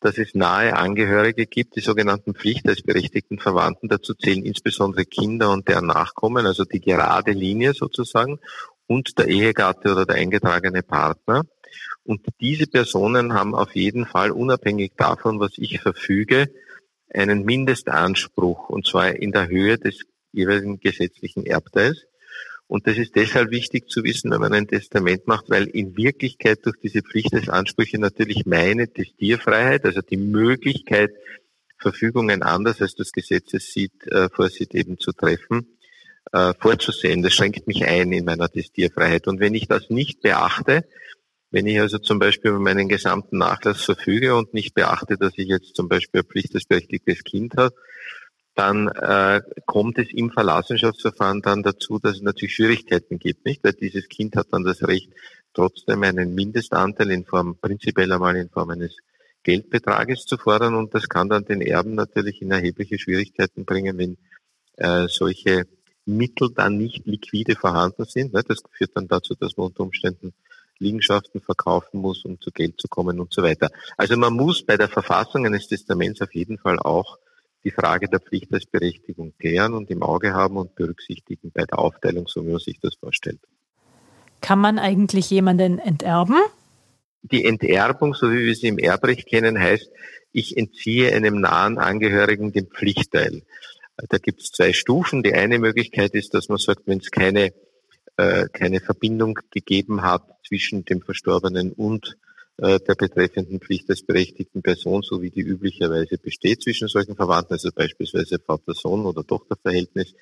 dass 0.00 0.18
es 0.18 0.34
nahe 0.34 0.76
Angehörige 0.76 1.46
gibt, 1.46 1.76
die 1.76 1.80
sogenannten 1.80 2.34
pflichtteilsberechtigten 2.34 3.38
Verwandten. 3.38 3.88
Dazu 3.88 4.12
zählen 4.12 4.44
insbesondere 4.44 5.06
Kinder 5.06 5.52
und 5.52 5.68
deren 5.68 5.86
Nachkommen, 5.86 6.44
also 6.44 6.66
die 6.66 6.82
gerade 6.82 7.30
Linie 7.30 7.72
sozusagen 7.72 8.40
und 8.86 9.18
der 9.18 9.28
Ehegatte 9.28 9.90
oder 9.90 10.04
der 10.04 10.16
eingetragene 10.16 10.82
Partner. 10.82 11.44
Und 12.02 12.20
diese 12.38 12.66
Personen 12.66 13.32
haben 13.32 13.54
auf 13.54 13.74
jeden 13.74 14.04
Fall, 14.04 14.32
unabhängig 14.32 14.92
davon, 14.98 15.40
was 15.40 15.52
ich 15.56 15.80
verfüge, 15.80 16.52
einen 17.08 17.46
Mindestanspruch, 17.46 18.68
und 18.68 18.86
zwar 18.86 19.16
in 19.16 19.32
der 19.32 19.48
Höhe 19.48 19.78
des 19.78 20.02
jeweiligen 20.32 20.78
gesetzlichen 20.78 21.46
Erbteils. 21.46 22.04
Und 22.66 22.86
das 22.86 22.96
ist 22.96 23.14
deshalb 23.14 23.50
wichtig 23.50 23.88
zu 23.88 24.04
wissen, 24.04 24.30
wenn 24.30 24.40
man 24.40 24.54
ein 24.54 24.66
Testament 24.66 25.26
macht, 25.26 25.50
weil 25.50 25.64
in 25.66 25.96
Wirklichkeit 25.96 26.60
durch 26.64 26.76
diese 26.82 27.02
Pflichtansprüche 27.02 27.98
natürlich 27.98 28.46
meine 28.46 28.92
Testierfreiheit, 28.92 29.84
also 29.84 30.00
die 30.00 30.16
Möglichkeit, 30.16 31.10
Verfügungen 31.78 32.42
anders 32.42 32.80
als 32.80 32.94
das 32.94 33.12
Gesetz 33.12 33.52
es 33.52 33.72
sieht, 33.72 34.06
äh, 34.06 34.30
vorsieht 34.30 34.74
eben 34.74 34.98
zu 34.98 35.12
treffen, 35.12 35.76
äh, 36.32 36.54
vorzusehen. 36.58 37.22
Das 37.22 37.34
schränkt 37.34 37.66
mich 37.66 37.84
ein 37.84 38.12
in 38.12 38.24
meiner 38.24 38.48
Testierfreiheit. 38.48 39.26
Und 39.26 39.40
wenn 39.40 39.54
ich 39.54 39.68
das 39.68 39.90
nicht 39.90 40.22
beachte, 40.22 40.84
wenn 41.50 41.66
ich 41.66 41.78
also 41.78 41.98
zum 41.98 42.18
Beispiel 42.18 42.50
über 42.50 42.60
meinen 42.60 42.88
gesamten 42.88 43.38
Nachlass 43.38 43.84
verfüge 43.84 44.34
und 44.34 44.54
nicht 44.54 44.74
beachte, 44.74 45.16
dass 45.16 45.34
ich 45.36 45.46
jetzt 45.46 45.76
zum 45.76 45.88
Beispiel 45.88 46.22
ein 46.22 46.26
pflichtesberechtigtes 46.26 47.22
Kind 47.22 47.56
habe, 47.56 47.76
dann 48.54 48.88
äh, 48.88 49.42
kommt 49.66 49.98
es 49.98 50.12
im 50.12 50.30
Verlassenschaftsverfahren 50.30 51.42
dann 51.42 51.62
dazu, 51.62 51.98
dass 51.98 52.16
es 52.16 52.22
natürlich 52.22 52.54
Schwierigkeiten 52.54 53.18
gibt, 53.18 53.44
nicht? 53.44 53.64
Weil 53.64 53.72
dieses 53.72 54.08
Kind 54.08 54.36
hat 54.36 54.48
dann 54.52 54.64
das 54.64 54.86
Recht, 54.86 55.10
trotzdem 55.54 56.02
einen 56.02 56.34
Mindestanteil 56.34 57.10
in 57.10 57.24
Form, 57.24 57.56
prinzipiell 57.60 58.12
einmal 58.12 58.36
in 58.36 58.50
Form 58.50 58.70
eines 58.70 58.96
Geldbetrages 59.44 60.24
zu 60.24 60.36
fordern 60.36 60.74
und 60.74 60.94
das 60.94 61.08
kann 61.08 61.28
dann 61.28 61.44
den 61.44 61.60
Erben 61.60 61.94
natürlich 61.94 62.42
in 62.42 62.50
erhebliche 62.50 62.98
Schwierigkeiten 62.98 63.64
bringen, 63.64 63.98
wenn 63.98 64.16
äh, 64.76 65.06
solche 65.08 65.66
Mittel 66.06 66.50
dann 66.54 66.78
nicht 66.78 67.06
liquide 67.06 67.54
vorhanden 67.54 68.04
sind. 68.04 68.32
Ne? 68.32 68.42
Das 68.46 68.62
führt 68.72 68.92
dann 68.94 69.06
dazu, 69.08 69.34
dass 69.34 69.56
man 69.56 69.66
unter 69.66 69.82
Umständen 69.82 70.32
Liegenschaften 70.78 71.40
verkaufen 71.40 72.00
muss, 72.00 72.24
um 72.24 72.40
zu 72.40 72.50
Geld 72.50 72.80
zu 72.80 72.88
kommen 72.88 73.20
und 73.20 73.32
so 73.32 73.42
weiter. 73.42 73.70
Also 73.96 74.16
man 74.16 74.32
muss 74.32 74.64
bei 74.64 74.76
der 74.76 74.88
Verfassung 74.88 75.46
eines 75.46 75.68
Testaments 75.68 76.20
auf 76.20 76.34
jeden 76.34 76.58
Fall 76.58 76.78
auch 76.78 77.18
die 77.64 77.70
Frage 77.70 78.08
der 78.08 78.20
Pflichtheitsberechtigung 78.20 79.34
klären 79.38 79.74
und 79.74 79.90
im 79.90 80.02
Auge 80.02 80.34
haben 80.34 80.56
und 80.56 80.74
berücksichtigen 80.74 81.50
bei 81.52 81.64
der 81.64 81.78
Aufteilung, 81.78 82.28
so 82.28 82.46
wie 82.46 82.50
man 82.50 82.60
sich 82.60 82.78
das 82.80 82.94
vorstellt. 82.94 83.40
Kann 84.40 84.58
man 84.58 84.78
eigentlich 84.78 85.30
jemanden 85.30 85.78
enterben? 85.78 86.36
Die 87.22 87.46
Enterbung, 87.46 88.12
so 88.12 88.30
wie 88.30 88.44
wir 88.44 88.54
sie 88.54 88.68
im 88.68 88.78
Erbrecht 88.78 89.26
kennen, 89.26 89.58
heißt, 89.58 89.90
ich 90.32 90.56
entziehe 90.58 91.12
einem 91.14 91.40
nahen 91.40 91.78
Angehörigen 91.78 92.52
den 92.52 92.66
Pflichtteil. 92.66 93.42
Da 93.96 94.18
gibt 94.18 94.42
es 94.42 94.50
zwei 94.50 94.72
Stufen. 94.72 95.22
Die 95.22 95.32
eine 95.32 95.58
Möglichkeit 95.58 96.14
ist, 96.14 96.34
dass 96.34 96.48
man 96.48 96.58
sagt, 96.58 96.82
wenn 96.86 96.98
es 96.98 97.10
keine, 97.10 97.54
äh, 98.18 98.48
keine 98.52 98.80
Verbindung 98.80 99.38
gegeben 99.50 100.02
hat 100.02 100.24
zwischen 100.46 100.84
dem 100.84 101.00
Verstorbenen 101.00 101.72
und 101.72 102.18
der 102.56 102.94
betreffenden 102.94 103.60
Pflicht 103.60 103.88
des 103.88 104.06
berechtigten 104.06 104.62
Person, 104.62 105.02
so 105.02 105.20
wie 105.20 105.30
die 105.30 105.40
üblicherweise 105.40 106.18
besteht 106.18 106.62
zwischen 106.62 106.86
solchen 106.86 107.16
Verwandten, 107.16 107.54
also 107.54 107.70
beispielsweise 107.74 108.38
Vater-Sohn 108.38 109.06
oder 109.06 109.26
Tochterverhältnis, 109.26 110.14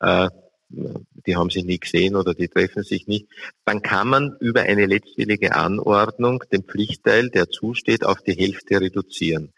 äh, 0.00 0.28
die 0.70 1.36
haben 1.36 1.50
sich 1.50 1.64
nie 1.64 1.78
gesehen 1.78 2.16
oder 2.16 2.34
die 2.34 2.48
treffen 2.48 2.82
sich 2.82 3.06
nicht, 3.06 3.26
dann 3.64 3.82
kann 3.82 4.08
man 4.08 4.36
über 4.40 4.62
eine 4.62 4.86
letztwillige 4.86 5.54
Anordnung 5.54 6.44
den 6.52 6.62
Pflichtteil, 6.62 7.30
der 7.30 7.48
zusteht, 7.48 8.04
auf 8.04 8.22
die 8.22 8.34
Hälfte 8.34 8.80
reduzieren. 8.80 9.52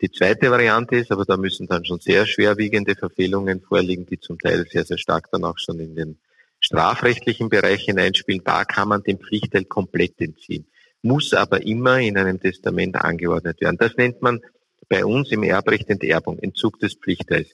Die 0.00 0.10
zweite 0.10 0.50
Variante 0.50 0.96
ist, 0.96 1.10
aber 1.10 1.24
da 1.24 1.36
müssen 1.36 1.66
dann 1.66 1.84
schon 1.84 2.00
sehr 2.00 2.26
schwerwiegende 2.26 2.94
Verfehlungen 2.94 3.62
vorliegen, 3.62 4.06
die 4.06 4.20
zum 4.20 4.38
Teil 4.38 4.66
sehr, 4.70 4.84
sehr 4.84 4.98
stark 4.98 5.30
dann 5.32 5.44
auch 5.44 5.58
schon 5.58 5.80
in 5.80 5.94
den 5.94 6.18
strafrechtlichen 6.60 7.48
Bereich 7.48 7.84
hineinspielen. 7.84 8.42
Da 8.44 8.64
kann 8.64 8.88
man 8.88 9.02
den 9.02 9.18
Pflichtteil 9.18 9.64
komplett 9.64 10.20
entziehen, 10.20 10.66
muss 11.04 11.34
aber 11.34 11.62
immer 11.62 12.00
in 12.00 12.16
einem 12.16 12.40
Testament 12.40 12.96
angeordnet 12.96 13.60
werden. 13.60 13.76
Das 13.78 13.94
nennt 13.96 14.22
man 14.22 14.40
bei 14.88 15.04
uns 15.04 15.30
im 15.30 15.42
Erbrecht 15.42 15.90
Enterbung, 15.90 16.38
Entzug 16.38 16.80
des 16.80 16.94
Pflichtteils. 16.94 17.50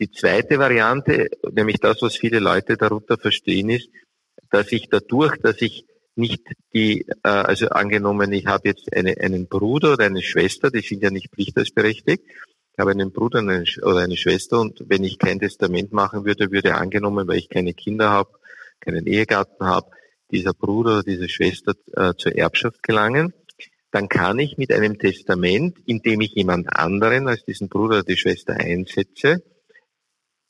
Die 0.00 0.10
zweite 0.10 0.58
Variante, 0.58 1.28
nämlich 1.52 1.78
das, 1.78 2.00
was 2.00 2.16
viele 2.16 2.40
Leute 2.40 2.76
darunter 2.76 3.18
verstehen, 3.18 3.68
ist, 3.68 3.88
dass 4.50 4.72
ich 4.72 4.88
dadurch, 4.88 5.36
dass 5.36 5.60
ich 5.60 5.84
nicht 6.16 6.42
die, 6.72 7.02
äh, 7.22 7.28
also 7.28 7.68
angenommen, 7.68 8.32
ich 8.32 8.46
habe 8.46 8.68
jetzt 8.68 8.92
eine, 8.92 9.18
einen 9.18 9.48
Bruder 9.48 9.92
oder 9.92 10.06
eine 10.06 10.22
Schwester, 10.22 10.70
die 10.70 10.80
sind 10.80 11.02
ja 11.02 11.10
nicht 11.10 11.30
pflichtteilsberechtigt. 11.30 12.22
Ich 12.72 12.78
habe 12.78 12.92
einen 12.92 13.12
Bruder 13.12 13.40
oder 13.82 13.98
eine 13.98 14.16
Schwester 14.16 14.60
und 14.60 14.82
wenn 14.88 15.04
ich 15.04 15.18
kein 15.18 15.40
Testament 15.40 15.92
machen 15.92 16.24
würde, 16.24 16.50
würde 16.50 16.74
angenommen, 16.74 17.28
weil 17.28 17.38
ich 17.38 17.48
keine 17.48 17.74
Kinder 17.74 18.10
habe, 18.10 18.30
keinen 18.80 19.06
Ehegatten 19.06 19.66
habe, 19.66 19.90
dieser 20.30 20.52
Bruder 20.52 20.94
oder 20.94 21.02
diese 21.02 21.28
Schwester 21.28 21.74
äh, 21.92 22.14
zur 22.16 22.34
Erbschaft 22.34 22.82
gelangen, 22.82 23.32
dann 23.90 24.08
kann 24.08 24.38
ich 24.38 24.56
mit 24.56 24.72
einem 24.72 24.98
Testament, 24.98 25.78
in 25.86 26.00
dem 26.00 26.20
ich 26.20 26.32
jemand 26.34 26.74
anderen 26.74 27.28
als 27.28 27.44
diesen 27.44 27.68
Bruder 27.68 27.98
oder 27.98 28.04
die 28.04 28.16
Schwester 28.16 28.54
einsetze, 28.54 29.42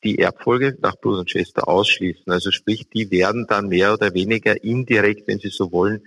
die 0.03 0.19
Erbfolge 0.19 0.77
nach 0.81 0.97
Bruder 0.97 1.21
und 1.21 1.31
Schwester 1.31 1.69
ausschließen. 1.69 2.31
Also 2.31 2.51
sprich, 2.51 2.89
die 2.89 3.11
werden 3.11 3.47
dann 3.49 3.69
mehr 3.69 3.93
oder 3.93 4.15
weniger 4.15 4.63
indirekt, 4.63 5.27
wenn 5.27 5.39
sie 5.39 5.51
so 5.51 5.73
wollen, 5.73 6.03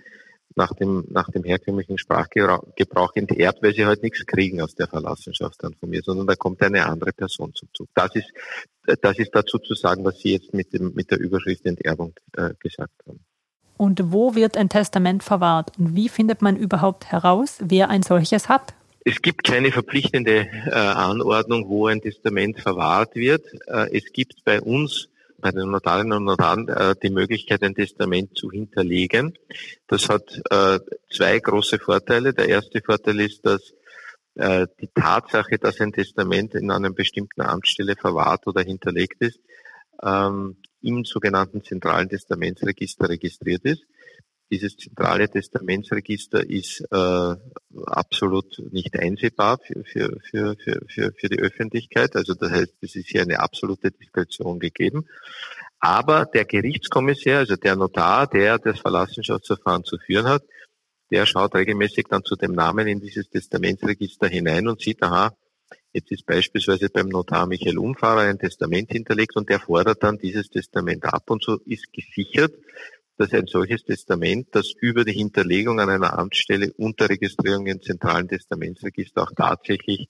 nach 0.58 0.72
dem, 0.72 1.04
nach 1.08 1.30
dem 1.30 1.44
herkömmlichen 1.44 1.98
Sprachgebrauch 1.98 3.14
enterbt, 3.14 3.62
weil 3.62 3.74
sie 3.74 3.86
halt 3.86 4.02
nichts 4.02 4.26
kriegen 4.26 4.60
aus 4.60 4.74
der 4.74 4.88
Verlassenschaft 4.88 5.62
dann 5.62 5.74
von 5.74 5.88
mir, 5.88 6.02
sondern 6.02 6.26
da 6.26 6.34
kommt 6.34 6.60
eine 6.62 6.86
andere 6.86 7.12
Person 7.12 7.54
zum 7.54 7.68
Zug. 7.72 7.88
Das 7.94 8.14
ist, 8.14 8.30
das 9.00 9.18
ist 9.18 9.30
dazu 9.32 9.58
zu 9.58 9.74
sagen, 9.74 10.04
was 10.04 10.18
Sie 10.18 10.32
jetzt 10.32 10.52
mit, 10.52 10.72
dem, 10.72 10.92
mit 10.94 11.10
der 11.10 11.20
Überschrift 11.20 11.64
Enterbung 11.64 12.14
äh, 12.36 12.54
gesagt 12.58 12.94
haben. 13.06 13.20
Und 13.78 14.12
wo 14.12 14.34
wird 14.34 14.58
ein 14.58 14.68
Testament 14.68 15.22
verwahrt? 15.22 15.72
Und 15.78 15.94
wie 15.94 16.10
findet 16.10 16.42
man 16.42 16.56
überhaupt 16.56 17.06
heraus, 17.06 17.58
wer 17.60 17.88
ein 17.88 18.02
solches 18.02 18.50
hat? 18.50 18.74
Es 19.04 19.22
gibt 19.22 19.44
keine 19.44 19.72
verpflichtende 19.72 20.48
äh, 20.66 20.70
Anordnung, 20.70 21.68
wo 21.68 21.86
ein 21.86 22.02
Testament 22.02 22.60
verwahrt 22.60 23.14
wird. 23.14 23.46
Äh, 23.66 23.96
es 23.96 24.12
gibt 24.12 24.44
bei 24.44 24.60
uns 24.60 25.08
bei 25.40 25.52
den 25.52 25.70
Notarinnen 25.70 26.18
und 26.18 26.24
Notaren 26.24 26.68
äh, 26.68 26.96
die 27.00 27.10
Möglichkeit, 27.10 27.62
ein 27.62 27.74
Testament 27.74 28.36
zu 28.36 28.50
hinterlegen. 28.50 29.38
Das 29.86 30.08
hat 30.08 30.24
äh, 30.50 30.80
zwei 31.10 31.38
große 31.38 31.78
Vorteile. 31.78 32.34
Der 32.34 32.48
erste 32.48 32.82
Vorteil 32.82 33.20
ist, 33.20 33.46
dass 33.46 33.72
äh, 34.34 34.66
die 34.80 34.88
Tatsache, 34.92 35.58
dass 35.58 35.80
ein 35.80 35.92
Testament 35.92 36.54
in 36.54 36.70
einer 36.70 36.90
bestimmten 36.90 37.42
Amtsstelle 37.42 37.94
verwahrt 37.94 38.46
oder 38.48 38.62
hinterlegt 38.62 39.20
ist, 39.20 39.38
ähm, 40.02 40.56
im 40.80 41.04
sogenannten 41.04 41.62
zentralen 41.62 42.08
Testamentsregister 42.08 43.08
registriert 43.08 43.64
ist. 43.64 43.84
Dieses 44.50 44.76
zentrale 44.76 45.28
Testamentsregister 45.28 46.48
ist 46.48 46.80
äh, 46.90 47.34
absolut 47.84 48.58
nicht 48.70 48.98
einsehbar 48.98 49.58
für, 49.58 49.84
für, 49.84 50.18
für, 50.30 50.56
für, 50.88 51.12
für 51.12 51.28
die 51.28 51.38
Öffentlichkeit. 51.38 52.16
Also 52.16 52.32
das 52.34 52.50
heißt, 52.50 52.74
es 52.80 52.96
ist 52.96 53.08
hier 53.08 53.22
eine 53.22 53.40
absolute 53.40 53.90
Diskretion 53.90 54.58
gegeben. 54.58 55.06
Aber 55.80 56.24
der 56.24 56.46
Gerichtskommissär, 56.46 57.38
also 57.38 57.56
der 57.56 57.76
Notar, 57.76 58.26
der 58.26 58.58
das 58.58 58.80
Verlassenschaftsverfahren 58.80 59.84
zu 59.84 59.98
führen 59.98 60.26
hat, 60.26 60.42
der 61.10 61.26
schaut 61.26 61.54
regelmäßig 61.54 62.06
dann 62.08 62.24
zu 62.24 62.34
dem 62.34 62.52
Namen 62.52 62.86
in 62.86 63.00
dieses 63.00 63.28
Testamentsregister 63.28 64.28
hinein 64.28 64.66
und 64.66 64.80
sieht, 64.80 65.02
aha, 65.02 65.36
jetzt 65.92 66.10
ist 66.10 66.26
beispielsweise 66.26 66.88
beim 66.90 67.08
Notar 67.08 67.46
Michael 67.46 67.78
Umfahrer 67.78 68.22
ein 68.22 68.38
Testament 68.38 68.90
hinterlegt 68.90 69.36
und 69.36 69.48
der 69.48 69.60
fordert 69.60 70.02
dann 70.02 70.18
dieses 70.18 70.50
Testament 70.50 71.04
ab 71.04 71.30
und 71.30 71.42
so 71.42 71.58
ist 71.66 71.92
gesichert, 71.92 72.52
dass 73.16 73.32
ein 73.32 73.46
solches 73.46 73.84
Testament, 73.84 74.48
das 74.52 74.72
über 74.80 75.04
die 75.04 75.12
Hinterlegung 75.12 75.80
an 75.80 75.90
einer 75.90 76.18
Amtsstelle 76.18 76.72
unter 76.76 77.08
Registrierung 77.08 77.66
im 77.66 77.82
zentralen 77.82 78.28
Testamentsregister 78.28 79.22
auch 79.22 79.32
tatsächlich 79.36 80.08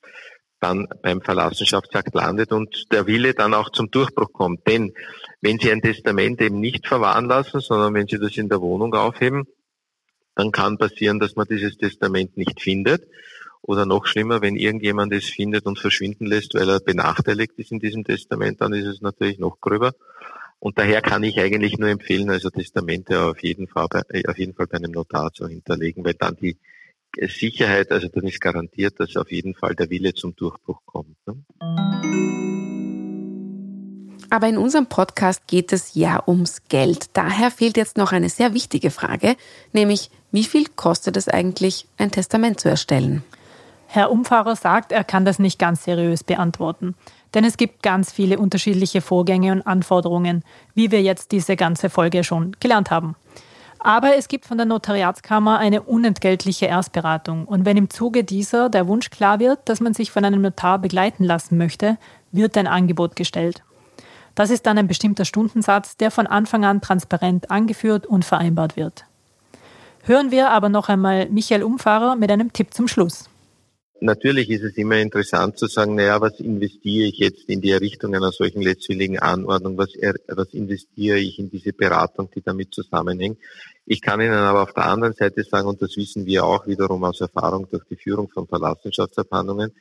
dann 0.61 0.89
beim 1.03 1.21
Verlassenschaftsakt 1.23 2.15
landet 2.15 2.53
und 2.53 2.93
der 2.93 3.07
Wille 3.07 3.33
dann 3.33 3.55
auch 3.55 3.71
zum 3.71 3.91
Durchbruch 3.91 4.33
kommt. 4.33 4.67
Denn 4.67 4.93
wenn 5.41 5.59
Sie 5.59 5.71
ein 5.71 5.81
Testament 5.81 6.41
eben 6.41 6.61
nicht 6.61 6.87
verwahren 6.87 7.27
lassen, 7.27 7.61
sondern 7.61 7.95
wenn 7.95 8.09
Sie 8.09 8.19
das 8.19 8.37
in 8.37 8.49
der 8.49 8.61
Wohnung 8.61 8.95
aufheben, 8.95 9.45
dann 10.35 10.53
kann 10.53 10.79
passieren, 10.79 11.19
dass 11.19 11.37
man 11.37 11.47
dieses 11.49 11.79
Testament 11.79 12.37
nicht 12.37 12.61
findet. 12.61 13.09
Oder 13.63 13.87
noch 13.87 14.07
schlimmer, 14.07 14.41
wenn 14.41 14.57
irgendjemand 14.57 15.13
es 15.13 15.27
findet 15.27 15.67
und 15.67 15.79
verschwinden 15.79 16.27
lässt, 16.27 16.55
weil 16.55 16.69
er 16.69 16.81
benachteiligt 16.81 17.53
ist 17.57 17.73
in 17.73 17.81
diesem 17.81 18.05
Testament, 18.05 18.61
dann 18.61 18.73
ist 18.73 18.87
es 18.87 19.01
natürlich 19.01 19.39
noch 19.39 19.61
gröber. 19.61 19.93
Und 20.61 20.79
daher 20.79 21.03
kann 21.03 21.23
ich 21.23 21.39
eigentlich 21.39 21.79
nur 21.79 21.89
empfehlen, 21.89 22.31
also 22.31 22.51
Testamente 22.51 23.21
auf 23.21 23.43
jeden 23.43 23.69
Fall 23.69 23.87
bei, 23.89 24.03
äh, 24.09 24.27
auf 24.27 24.39
jeden 24.39 24.55
Fall 24.55 24.67
bei 24.67 24.79
einem 24.79 24.91
Notar 24.91 25.33
zu 25.33 25.47
hinterlegen, 25.47 26.05
weil 26.05 26.15
dann 26.15 26.37
die 26.37 26.57
Sicherheit, 27.17 27.91
also 27.91 28.09
dann 28.09 28.25
ist 28.25 28.41
garantiert, 28.41 28.99
dass 28.99 29.17
auf 29.17 29.31
jeden 29.31 29.55
Fall 29.55 29.75
der 29.75 29.91
Wille 29.91 30.15
zum 30.15 30.35
Durchbruch 30.35 30.81
kommt. 30.85 31.17
Ne? 31.27 31.45
Aber 34.31 34.47
in 34.47 34.59
unserem 34.59 34.87
Podcast 34.87 35.47
geht 35.47 35.73
es 35.73 35.95
ja 35.95 36.23
ums 36.27 36.63
Geld. 36.69 37.11
Daher 37.15 37.51
fehlt 37.51 37.77
jetzt 37.77 37.97
noch 37.97 38.13
eine 38.13 38.29
sehr 38.29 38.53
wichtige 38.53 38.91
Frage, 38.91 39.37
nämlich 39.73 40.11
wie 40.33 40.45
viel 40.45 40.67
kostet 40.67 41.17
es 41.17 41.29
eigentlich, 41.29 41.87
ein 41.97 42.11
Testament 42.11 42.61
zu 42.61 42.69
erstellen? 42.69 43.23
Herr 43.91 44.11
Umfahrer 44.11 44.55
sagt, 44.55 44.93
er 44.93 45.03
kann 45.03 45.25
das 45.25 45.39
nicht 45.39 45.59
ganz 45.59 45.85
seriös 45.85 46.23
beantworten. 46.23 46.95
Denn 47.33 47.43
es 47.45 47.57
gibt 47.57 47.83
ganz 47.83 48.13
viele 48.13 48.39
unterschiedliche 48.39 49.01
Vorgänge 49.01 49.51
und 49.51 49.67
Anforderungen, 49.67 50.45
wie 50.75 50.91
wir 50.91 51.01
jetzt 51.01 51.33
diese 51.33 51.57
ganze 51.57 51.89
Folge 51.89 52.23
schon 52.23 52.55
gelernt 52.61 52.91
haben. 52.91 53.17
Aber 53.79 54.15
es 54.15 54.29
gibt 54.29 54.45
von 54.45 54.59
der 54.59 54.67
Notariatskammer 54.67 55.59
eine 55.59 55.81
unentgeltliche 55.81 56.67
Erstberatung. 56.67 57.47
Und 57.47 57.65
wenn 57.65 57.79
im 57.79 57.89
Zuge 57.89 58.25
dieser 58.25 58.69
der 58.69 58.87
Wunsch 58.89 59.09
klar 59.09 59.39
wird, 59.39 59.67
dass 59.71 59.81
man 59.81 59.95
sich 59.95 60.11
von 60.11 60.23
einem 60.23 60.43
Notar 60.43 60.79
begleiten 60.79 61.25
lassen 61.25 61.57
möchte, 61.57 61.97
wird 62.31 62.59
ein 62.59 62.67
Angebot 62.67 63.17
gestellt. 63.17 63.63
Das 64.35 64.51
ist 64.51 64.67
dann 64.67 64.77
ein 64.77 64.87
bestimmter 64.87 65.25
Stundensatz, 65.25 65.97
der 65.97 66.11
von 66.11 66.27
Anfang 66.27 66.67
an 66.67 66.83
transparent 66.83 67.51
angeführt 67.51 68.05
und 68.05 68.27
vereinbart 68.27 68.77
wird. 68.77 69.07
Hören 70.03 70.31
wir 70.31 70.51
aber 70.51 70.69
noch 70.69 70.91
einmal 70.91 71.31
Michael 71.31 71.63
Umfahrer 71.63 72.17
mit 72.17 72.31
einem 72.31 72.53
Tipp 72.53 72.75
zum 72.75 72.87
Schluss. 72.87 73.31
Natürlich 74.01 74.49
ist 74.51 74.63
es 74.63 74.77
immer 74.77 74.97
interessant 74.99 75.59
zu 75.59 75.67
sagen, 75.67 75.97
naja, 75.97 76.21
was 76.21 76.39
investiere 76.39 77.09
ich 77.09 77.19
jetzt 77.19 77.49
in 77.49 77.61
die 77.61 77.71
Errichtung 77.71 78.15
einer 78.15 78.31
solchen 78.31 78.63
letztwilligen 78.63 79.19
Anordnung? 79.19 79.77
Was, 79.77 79.91
was 80.29 80.55
investiere 80.55 81.19
ich 81.19 81.39
in 81.39 81.51
diese 81.51 81.73
Beratung, 81.73 82.31
die 82.33 82.41
damit 82.41 82.73
zusammenhängt? 82.73 83.39
Ich 83.87 84.01
kann 84.01 84.21
Ihnen 84.21 84.35
aber 84.35 84.63
auf 84.63 84.73
der 84.73 84.87
anderen 84.87 85.15
Seite 85.15 85.43
sagen, 85.43 85.67
und 85.67 85.83
das 85.83 85.97
wissen 85.97 86.27
wir 86.27 86.45
auch 86.45 86.67
wiederum 86.69 87.03
aus 87.03 87.21
Erfahrung 87.21 87.69
durch 87.71 87.85
die 87.91 87.97
Führung 87.97 88.29
von 88.29 88.47
Verlassenschaftsabhandlungen, 88.47 89.73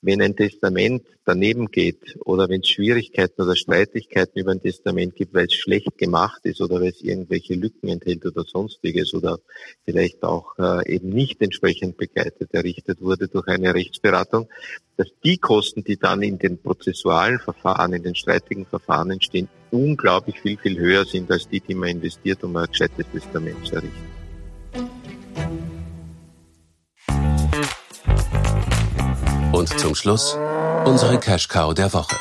wenn 0.00 0.22
ein 0.22 0.36
Testament 0.36 1.02
daneben 1.24 1.66
geht 1.70 2.16
oder 2.24 2.48
wenn 2.48 2.60
es 2.60 2.68
Schwierigkeiten 2.68 3.42
oder 3.42 3.56
Streitigkeiten 3.56 4.38
über 4.38 4.52
ein 4.52 4.62
Testament 4.62 5.16
gibt, 5.16 5.34
weil 5.34 5.46
es 5.46 5.54
schlecht 5.54 5.98
gemacht 5.98 6.40
ist 6.44 6.60
oder 6.60 6.80
weil 6.80 6.88
es 6.88 7.02
irgendwelche 7.02 7.54
Lücken 7.54 7.88
enthält 7.88 8.24
oder 8.24 8.44
sonstiges 8.44 9.12
oder 9.12 9.38
vielleicht 9.84 10.22
auch 10.22 10.56
äh, 10.58 10.94
eben 10.94 11.08
nicht 11.08 11.42
entsprechend 11.42 11.96
begleitet 11.96 12.54
errichtet 12.54 13.00
wurde 13.00 13.28
durch 13.28 13.48
eine 13.48 13.74
Rechtsberatung, 13.74 14.48
dass 14.96 15.08
die 15.24 15.38
Kosten, 15.38 15.82
die 15.84 15.96
dann 15.96 16.22
in 16.22 16.38
den 16.38 16.60
prozessualen 16.60 17.38
Verfahren, 17.40 17.92
in 17.92 18.02
den 18.02 18.14
streitigen 18.14 18.66
Verfahren 18.66 19.10
entstehen, 19.10 19.48
unglaublich 19.70 20.40
viel, 20.40 20.56
viel 20.58 20.78
höher 20.78 21.04
sind 21.04 21.30
als 21.30 21.48
die, 21.48 21.60
die 21.60 21.74
man 21.74 21.90
investiert, 21.90 22.42
um 22.44 22.56
ein 22.56 22.66
gescheites 22.66 23.06
Testament 23.12 23.66
zu 23.66 23.76
errichten. 23.76 24.17
Und 29.52 29.68
zum 29.78 29.94
Schluss 29.94 30.36
unsere 30.84 31.18
Cash 31.18 31.48
Cow 31.48 31.72
der 31.72 31.92
Woche. 31.94 32.16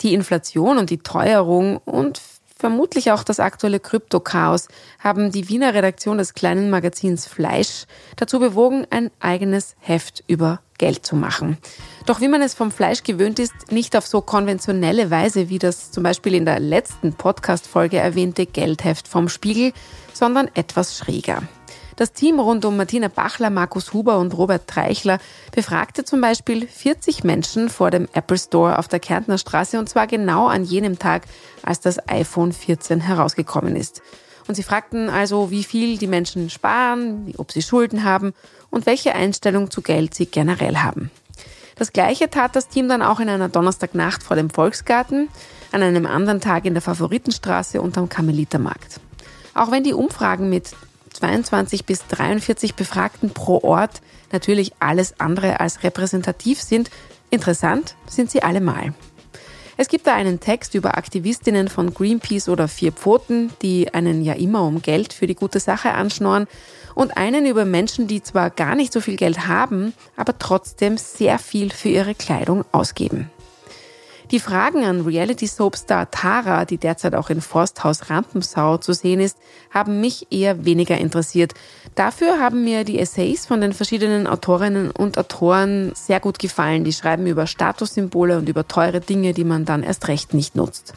Die 0.00 0.14
Inflation 0.14 0.78
und 0.78 0.90
die 0.90 0.98
Teuerung 0.98 1.76
und 1.78 2.20
vermutlich 2.56 3.12
auch 3.12 3.22
das 3.22 3.38
aktuelle 3.38 3.78
Krypto-Chaos 3.78 4.68
haben 4.98 5.30
die 5.30 5.48
Wiener 5.48 5.74
Redaktion 5.74 6.18
des 6.18 6.34
kleinen 6.34 6.70
Magazins 6.70 7.26
Fleisch 7.26 7.84
dazu 8.16 8.40
bewogen, 8.40 8.86
ein 8.90 9.10
eigenes 9.20 9.76
Heft 9.80 10.24
über 10.26 10.60
Geld 10.78 11.04
zu 11.04 11.14
machen. 11.14 11.58
Doch 12.06 12.20
wie 12.20 12.28
man 12.28 12.40
es 12.40 12.54
vom 12.54 12.70
Fleisch 12.70 13.02
gewöhnt 13.02 13.38
ist, 13.38 13.70
nicht 13.70 13.96
auf 13.96 14.06
so 14.06 14.22
konventionelle 14.22 15.10
Weise 15.10 15.50
wie 15.50 15.58
das 15.58 15.90
zum 15.90 16.04
Beispiel 16.04 16.34
in 16.34 16.46
der 16.46 16.58
letzten 16.58 17.12
Podcast-Folge 17.12 17.98
erwähnte 17.98 18.46
Geldheft 18.46 19.06
vom 19.06 19.28
Spiegel, 19.28 19.72
sondern 20.14 20.48
etwas 20.54 20.96
schräger. 20.96 21.42
Das 21.98 22.12
Team 22.12 22.38
rund 22.38 22.64
um 22.64 22.76
Martina 22.76 23.08
Bachler, 23.08 23.50
Markus 23.50 23.92
Huber 23.92 24.20
und 24.20 24.32
Robert 24.38 24.68
Treichler 24.68 25.18
befragte 25.50 26.04
zum 26.04 26.20
Beispiel 26.20 26.64
40 26.64 27.24
Menschen 27.24 27.68
vor 27.68 27.90
dem 27.90 28.06
Apple 28.12 28.38
Store 28.38 28.78
auf 28.78 28.86
der 28.86 29.00
Kärntner 29.00 29.36
Straße 29.36 29.76
und 29.80 29.88
zwar 29.88 30.06
genau 30.06 30.46
an 30.46 30.62
jenem 30.62 31.00
Tag, 31.00 31.24
als 31.64 31.80
das 31.80 32.08
iPhone 32.08 32.52
14 32.52 33.00
herausgekommen 33.00 33.74
ist. 33.74 34.00
Und 34.46 34.54
sie 34.54 34.62
fragten 34.62 35.10
also, 35.10 35.50
wie 35.50 35.64
viel 35.64 35.98
die 35.98 36.06
Menschen 36.06 36.50
sparen, 36.50 37.34
ob 37.36 37.50
sie 37.50 37.62
Schulden 37.62 38.04
haben 38.04 38.32
und 38.70 38.86
welche 38.86 39.16
Einstellung 39.16 39.72
zu 39.72 39.82
Geld 39.82 40.14
sie 40.14 40.26
generell 40.26 40.76
haben. 40.76 41.10
Das 41.74 41.92
gleiche 41.92 42.30
tat 42.30 42.54
das 42.54 42.68
Team 42.68 42.88
dann 42.88 43.02
auch 43.02 43.18
in 43.18 43.28
einer 43.28 43.48
Donnerstagnacht 43.48 44.22
vor 44.22 44.36
dem 44.36 44.50
Volksgarten, 44.50 45.28
an 45.72 45.82
einem 45.82 46.06
anderen 46.06 46.40
Tag 46.40 46.64
in 46.64 46.74
der 46.74 46.82
Favoritenstraße 46.82 47.82
und 47.82 47.98
am 47.98 48.08
Karmelitermarkt. 48.08 49.00
Auch 49.52 49.72
wenn 49.72 49.82
die 49.82 49.94
Umfragen 49.94 50.48
mit 50.48 50.76
22 51.18 51.84
bis 51.84 52.06
43 52.06 52.74
Befragten 52.74 53.30
pro 53.30 53.60
Ort 53.62 54.00
natürlich 54.30 54.72
alles 54.78 55.18
andere 55.18 55.60
als 55.60 55.82
repräsentativ 55.82 56.60
sind, 56.62 56.90
interessant 57.30 57.96
sind 58.06 58.30
sie 58.30 58.42
allemal. 58.42 58.94
Es 59.76 59.88
gibt 59.88 60.06
da 60.08 60.14
einen 60.14 60.40
Text 60.40 60.74
über 60.74 60.98
Aktivistinnen 60.98 61.68
von 61.68 61.94
Greenpeace 61.94 62.48
oder 62.48 62.66
Vier 62.66 62.92
Pfoten, 62.92 63.52
die 63.62 63.94
einen 63.94 64.22
ja 64.22 64.34
immer 64.34 64.64
um 64.64 64.82
Geld 64.82 65.12
für 65.12 65.26
die 65.26 65.36
gute 65.36 65.60
Sache 65.60 65.92
anschnorren 65.92 66.48
und 66.94 67.16
einen 67.16 67.46
über 67.46 67.64
Menschen, 67.64 68.08
die 68.08 68.22
zwar 68.22 68.50
gar 68.50 68.74
nicht 68.74 68.92
so 68.92 69.00
viel 69.00 69.16
Geld 69.16 69.46
haben, 69.46 69.94
aber 70.16 70.36
trotzdem 70.38 70.98
sehr 70.98 71.38
viel 71.38 71.70
für 71.70 71.88
ihre 71.88 72.16
Kleidung 72.16 72.64
ausgeben. 72.72 73.30
Die 74.30 74.40
Fragen 74.40 74.84
an 74.84 75.06
Reality-Soapstar 75.06 76.10
Tara, 76.10 76.66
die 76.66 76.76
derzeit 76.76 77.14
auch 77.14 77.30
in 77.30 77.40
Forsthaus 77.40 78.10
Rampensau 78.10 78.76
zu 78.76 78.92
sehen 78.92 79.20
ist, 79.20 79.38
haben 79.70 80.02
mich 80.02 80.26
eher 80.30 80.66
weniger 80.66 80.98
interessiert. 80.98 81.54
Dafür 81.94 82.38
haben 82.38 82.62
mir 82.62 82.84
die 82.84 82.98
Essays 82.98 83.46
von 83.46 83.62
den 83.62 83.72
verschiedenen 83.72 84.26
Autorinnen 84.26 84.90
und 84.90 85.16
Autoren 85.16 85.92
sehr 85.94 86.20
gut 86.20 86.38
gefallen. 86.38 86.84
Die 86.84 86.92
schreiben 86.92 87.26
über 87.26 87.46
Statussymbole 87.46 88.36
und 88.36 88.50
über 88.50 88.68
teure 88.68 89.00
Dinge, 89.00 89.32
die 89.32 89.44
man 89.44 89.64
dann 89.64 89.82
erst 89.82 90.08
recht 90.08 90.34
nicht 90.34 90.54
nutzt. 90.56 90.92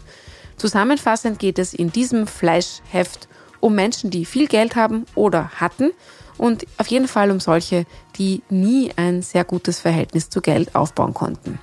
Zusammenfassend 0.57 1.39
geht 1.39 1.57
es 1.57 1.73
in 1.73 1.89
diesem 1.89 2.27
Fleischheft 2.27 3.29
um 3.61 3.75
Menschen, 3.75 4.09
die 4.09 4.25
viel 4.25 4.47
Geld 4.47 4.75
haben 4.75 5.05
oder 5.15 5.51
hatten 5.51 5.91
und 6.37 6.65
auf 6.77 6.87
jeden 6.87 7.07
Fall 7.07 7.31
um 7.31 7.39
solche, 7.39 7.85
die 8.17 8.41
nie 8.49 8.91
ein 8.97 9.21
sehr 9.21 9.45
gutes 9.45 9.79
Verhältnis 9.79 10.29
zu 10.29 10.41
Geld 10.41 10.75
aufbauen 10.75 11.13
konnten. 11.13 11.59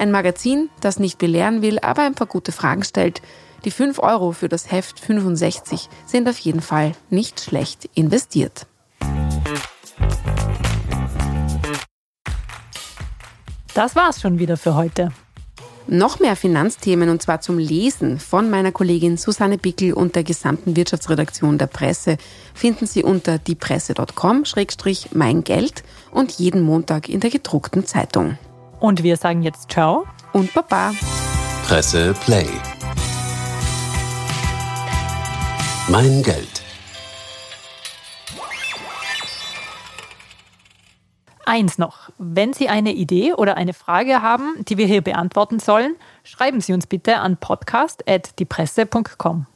Ein 0.00 0.10
Magazin, 0.12 0.70
das 0.80 0.98
nicht 0.98 1.18
belehren 1.18 1.60
will, 1.60 1.78
aber 1.78 2.04
ein 2.04 2.14
paar 2.14 2.26
gute 2.26 2.52
Fragen 2.52 2.84
stellt. 2.84 3.20
Die 3.66 3.70
5 3.70 3.98
Euro 3.98 4.32
für 4.32 4.48
das 4.48 4.72
Heft 4.72 4.98
65 4.98 5.90
sind 6.06 6.26
auf 6.26 6.38
jeden 6.38 6.62
Fall 6.62 6.92
nicht 7.10 7.38
schlecht 7.38 7.90
investiert. 7.92 8.66
Das 13.74 13.94
war's 13.94 14.22
schon 14.22 14.38
wieder 14.38 14.56
für 14.56 14.74
heute. 14.74 15.12
Noch 15.86 16.18
mehr 16.18 16.36
Finanzthemen 16.36 17.10
und 17.10 17.20
zwar 17.20 17.42
zum 17.42 17.58
Lesen 17.58 18.18
von 18.18 18.48
meiner 18.48 18.72
Kollegin 18.72 19.18
Susanne 19.18 19.58
Bickel 19.58 19.92
und 19.92 20.16
der 20.16 20.24
gesamten 20.24 20.76
Wirtschaftsredaktion 20.76 21.58
der 21.58 21.66
Presse 21.66 22.16
finden 22.54 22.86
Sie 22.86 23.02
unter 23.02 23.36
diepresse.com-mein 23.36 25.44
Geld 25.44 25.84
und 26.10 26.32
jeden 26.32 26.62
Montag 26.62 27.10
in 27.10 27.20
der 27.20 27.28
gedruckten 27.28 27.84
Zeitung. 27.84 28.38
Und 28.80 29.02
wir 29.02 29.16
sagen 29.16 29.42
jetzt 29.42 29.70
Ciao 29.70 30.06
und 30.32 30.52
Baba. 30.54 30.92
Presse 31.66 32.14
Play. 32.24 32.46
Mein 35.88 36.22
Geld. 36.22 36.62
Eins 41.44 41.78
noch. 41.78 42.10
Wenn 42.16 42.52
Sie 42.52 42.68
eine 42.68 42.92
Idee 42.92 43.32
oder 43.32 43.56
eine 43.56 43.72
Frage 43.72 44.22
haben, 44.22 44.64
die 44.68 44.78
wir 44.78 44.86
hier 44.86 45.02
beantworten 45.02 45.58
sollen, 45.58 45.96
schreiben 46.22 46.60
Sie 46.60 46.72
uns 46.72 46.86
bitte 46.86 47.16
an 47.16 47.38
podcast.diepresse.com. 47.38 49.46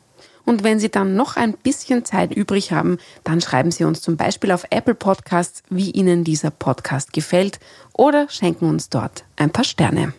Und 0.45 0.63
wenn 0.63 0.79
Sie 0.79 0.91
dann 0.91 1.15
noch 1.15 1.37
ein 1.37 1.53
bisschen 1.55 2.05
Zeit 2.05 2.35
übrig 2.35 2.73
haben, 2.73 2.99
dann 3.23 3.41
schreiben 3.41 3.71
Sie 3.71 3.85
uns 3.85 4.01
zum 4.01 4.17
Beispiel 4.17 4.51
auf 4.53 4.65
Apple 4.71 4.95
Podcasts, 4.95 5.63
wie 5.71 5.91
Ihnen 5.91 6.25
dieser 6.25 6.51
Podcast 6.51 7.13
gefällt 7.13 7.61
oder 7.93 8.29
schenken 8.29 8.69
uns 8.69 8.89
dort 8.89 9.25
ein 9.37 9.51
paar 9.51 9.65
Sterne. 9.65 10.15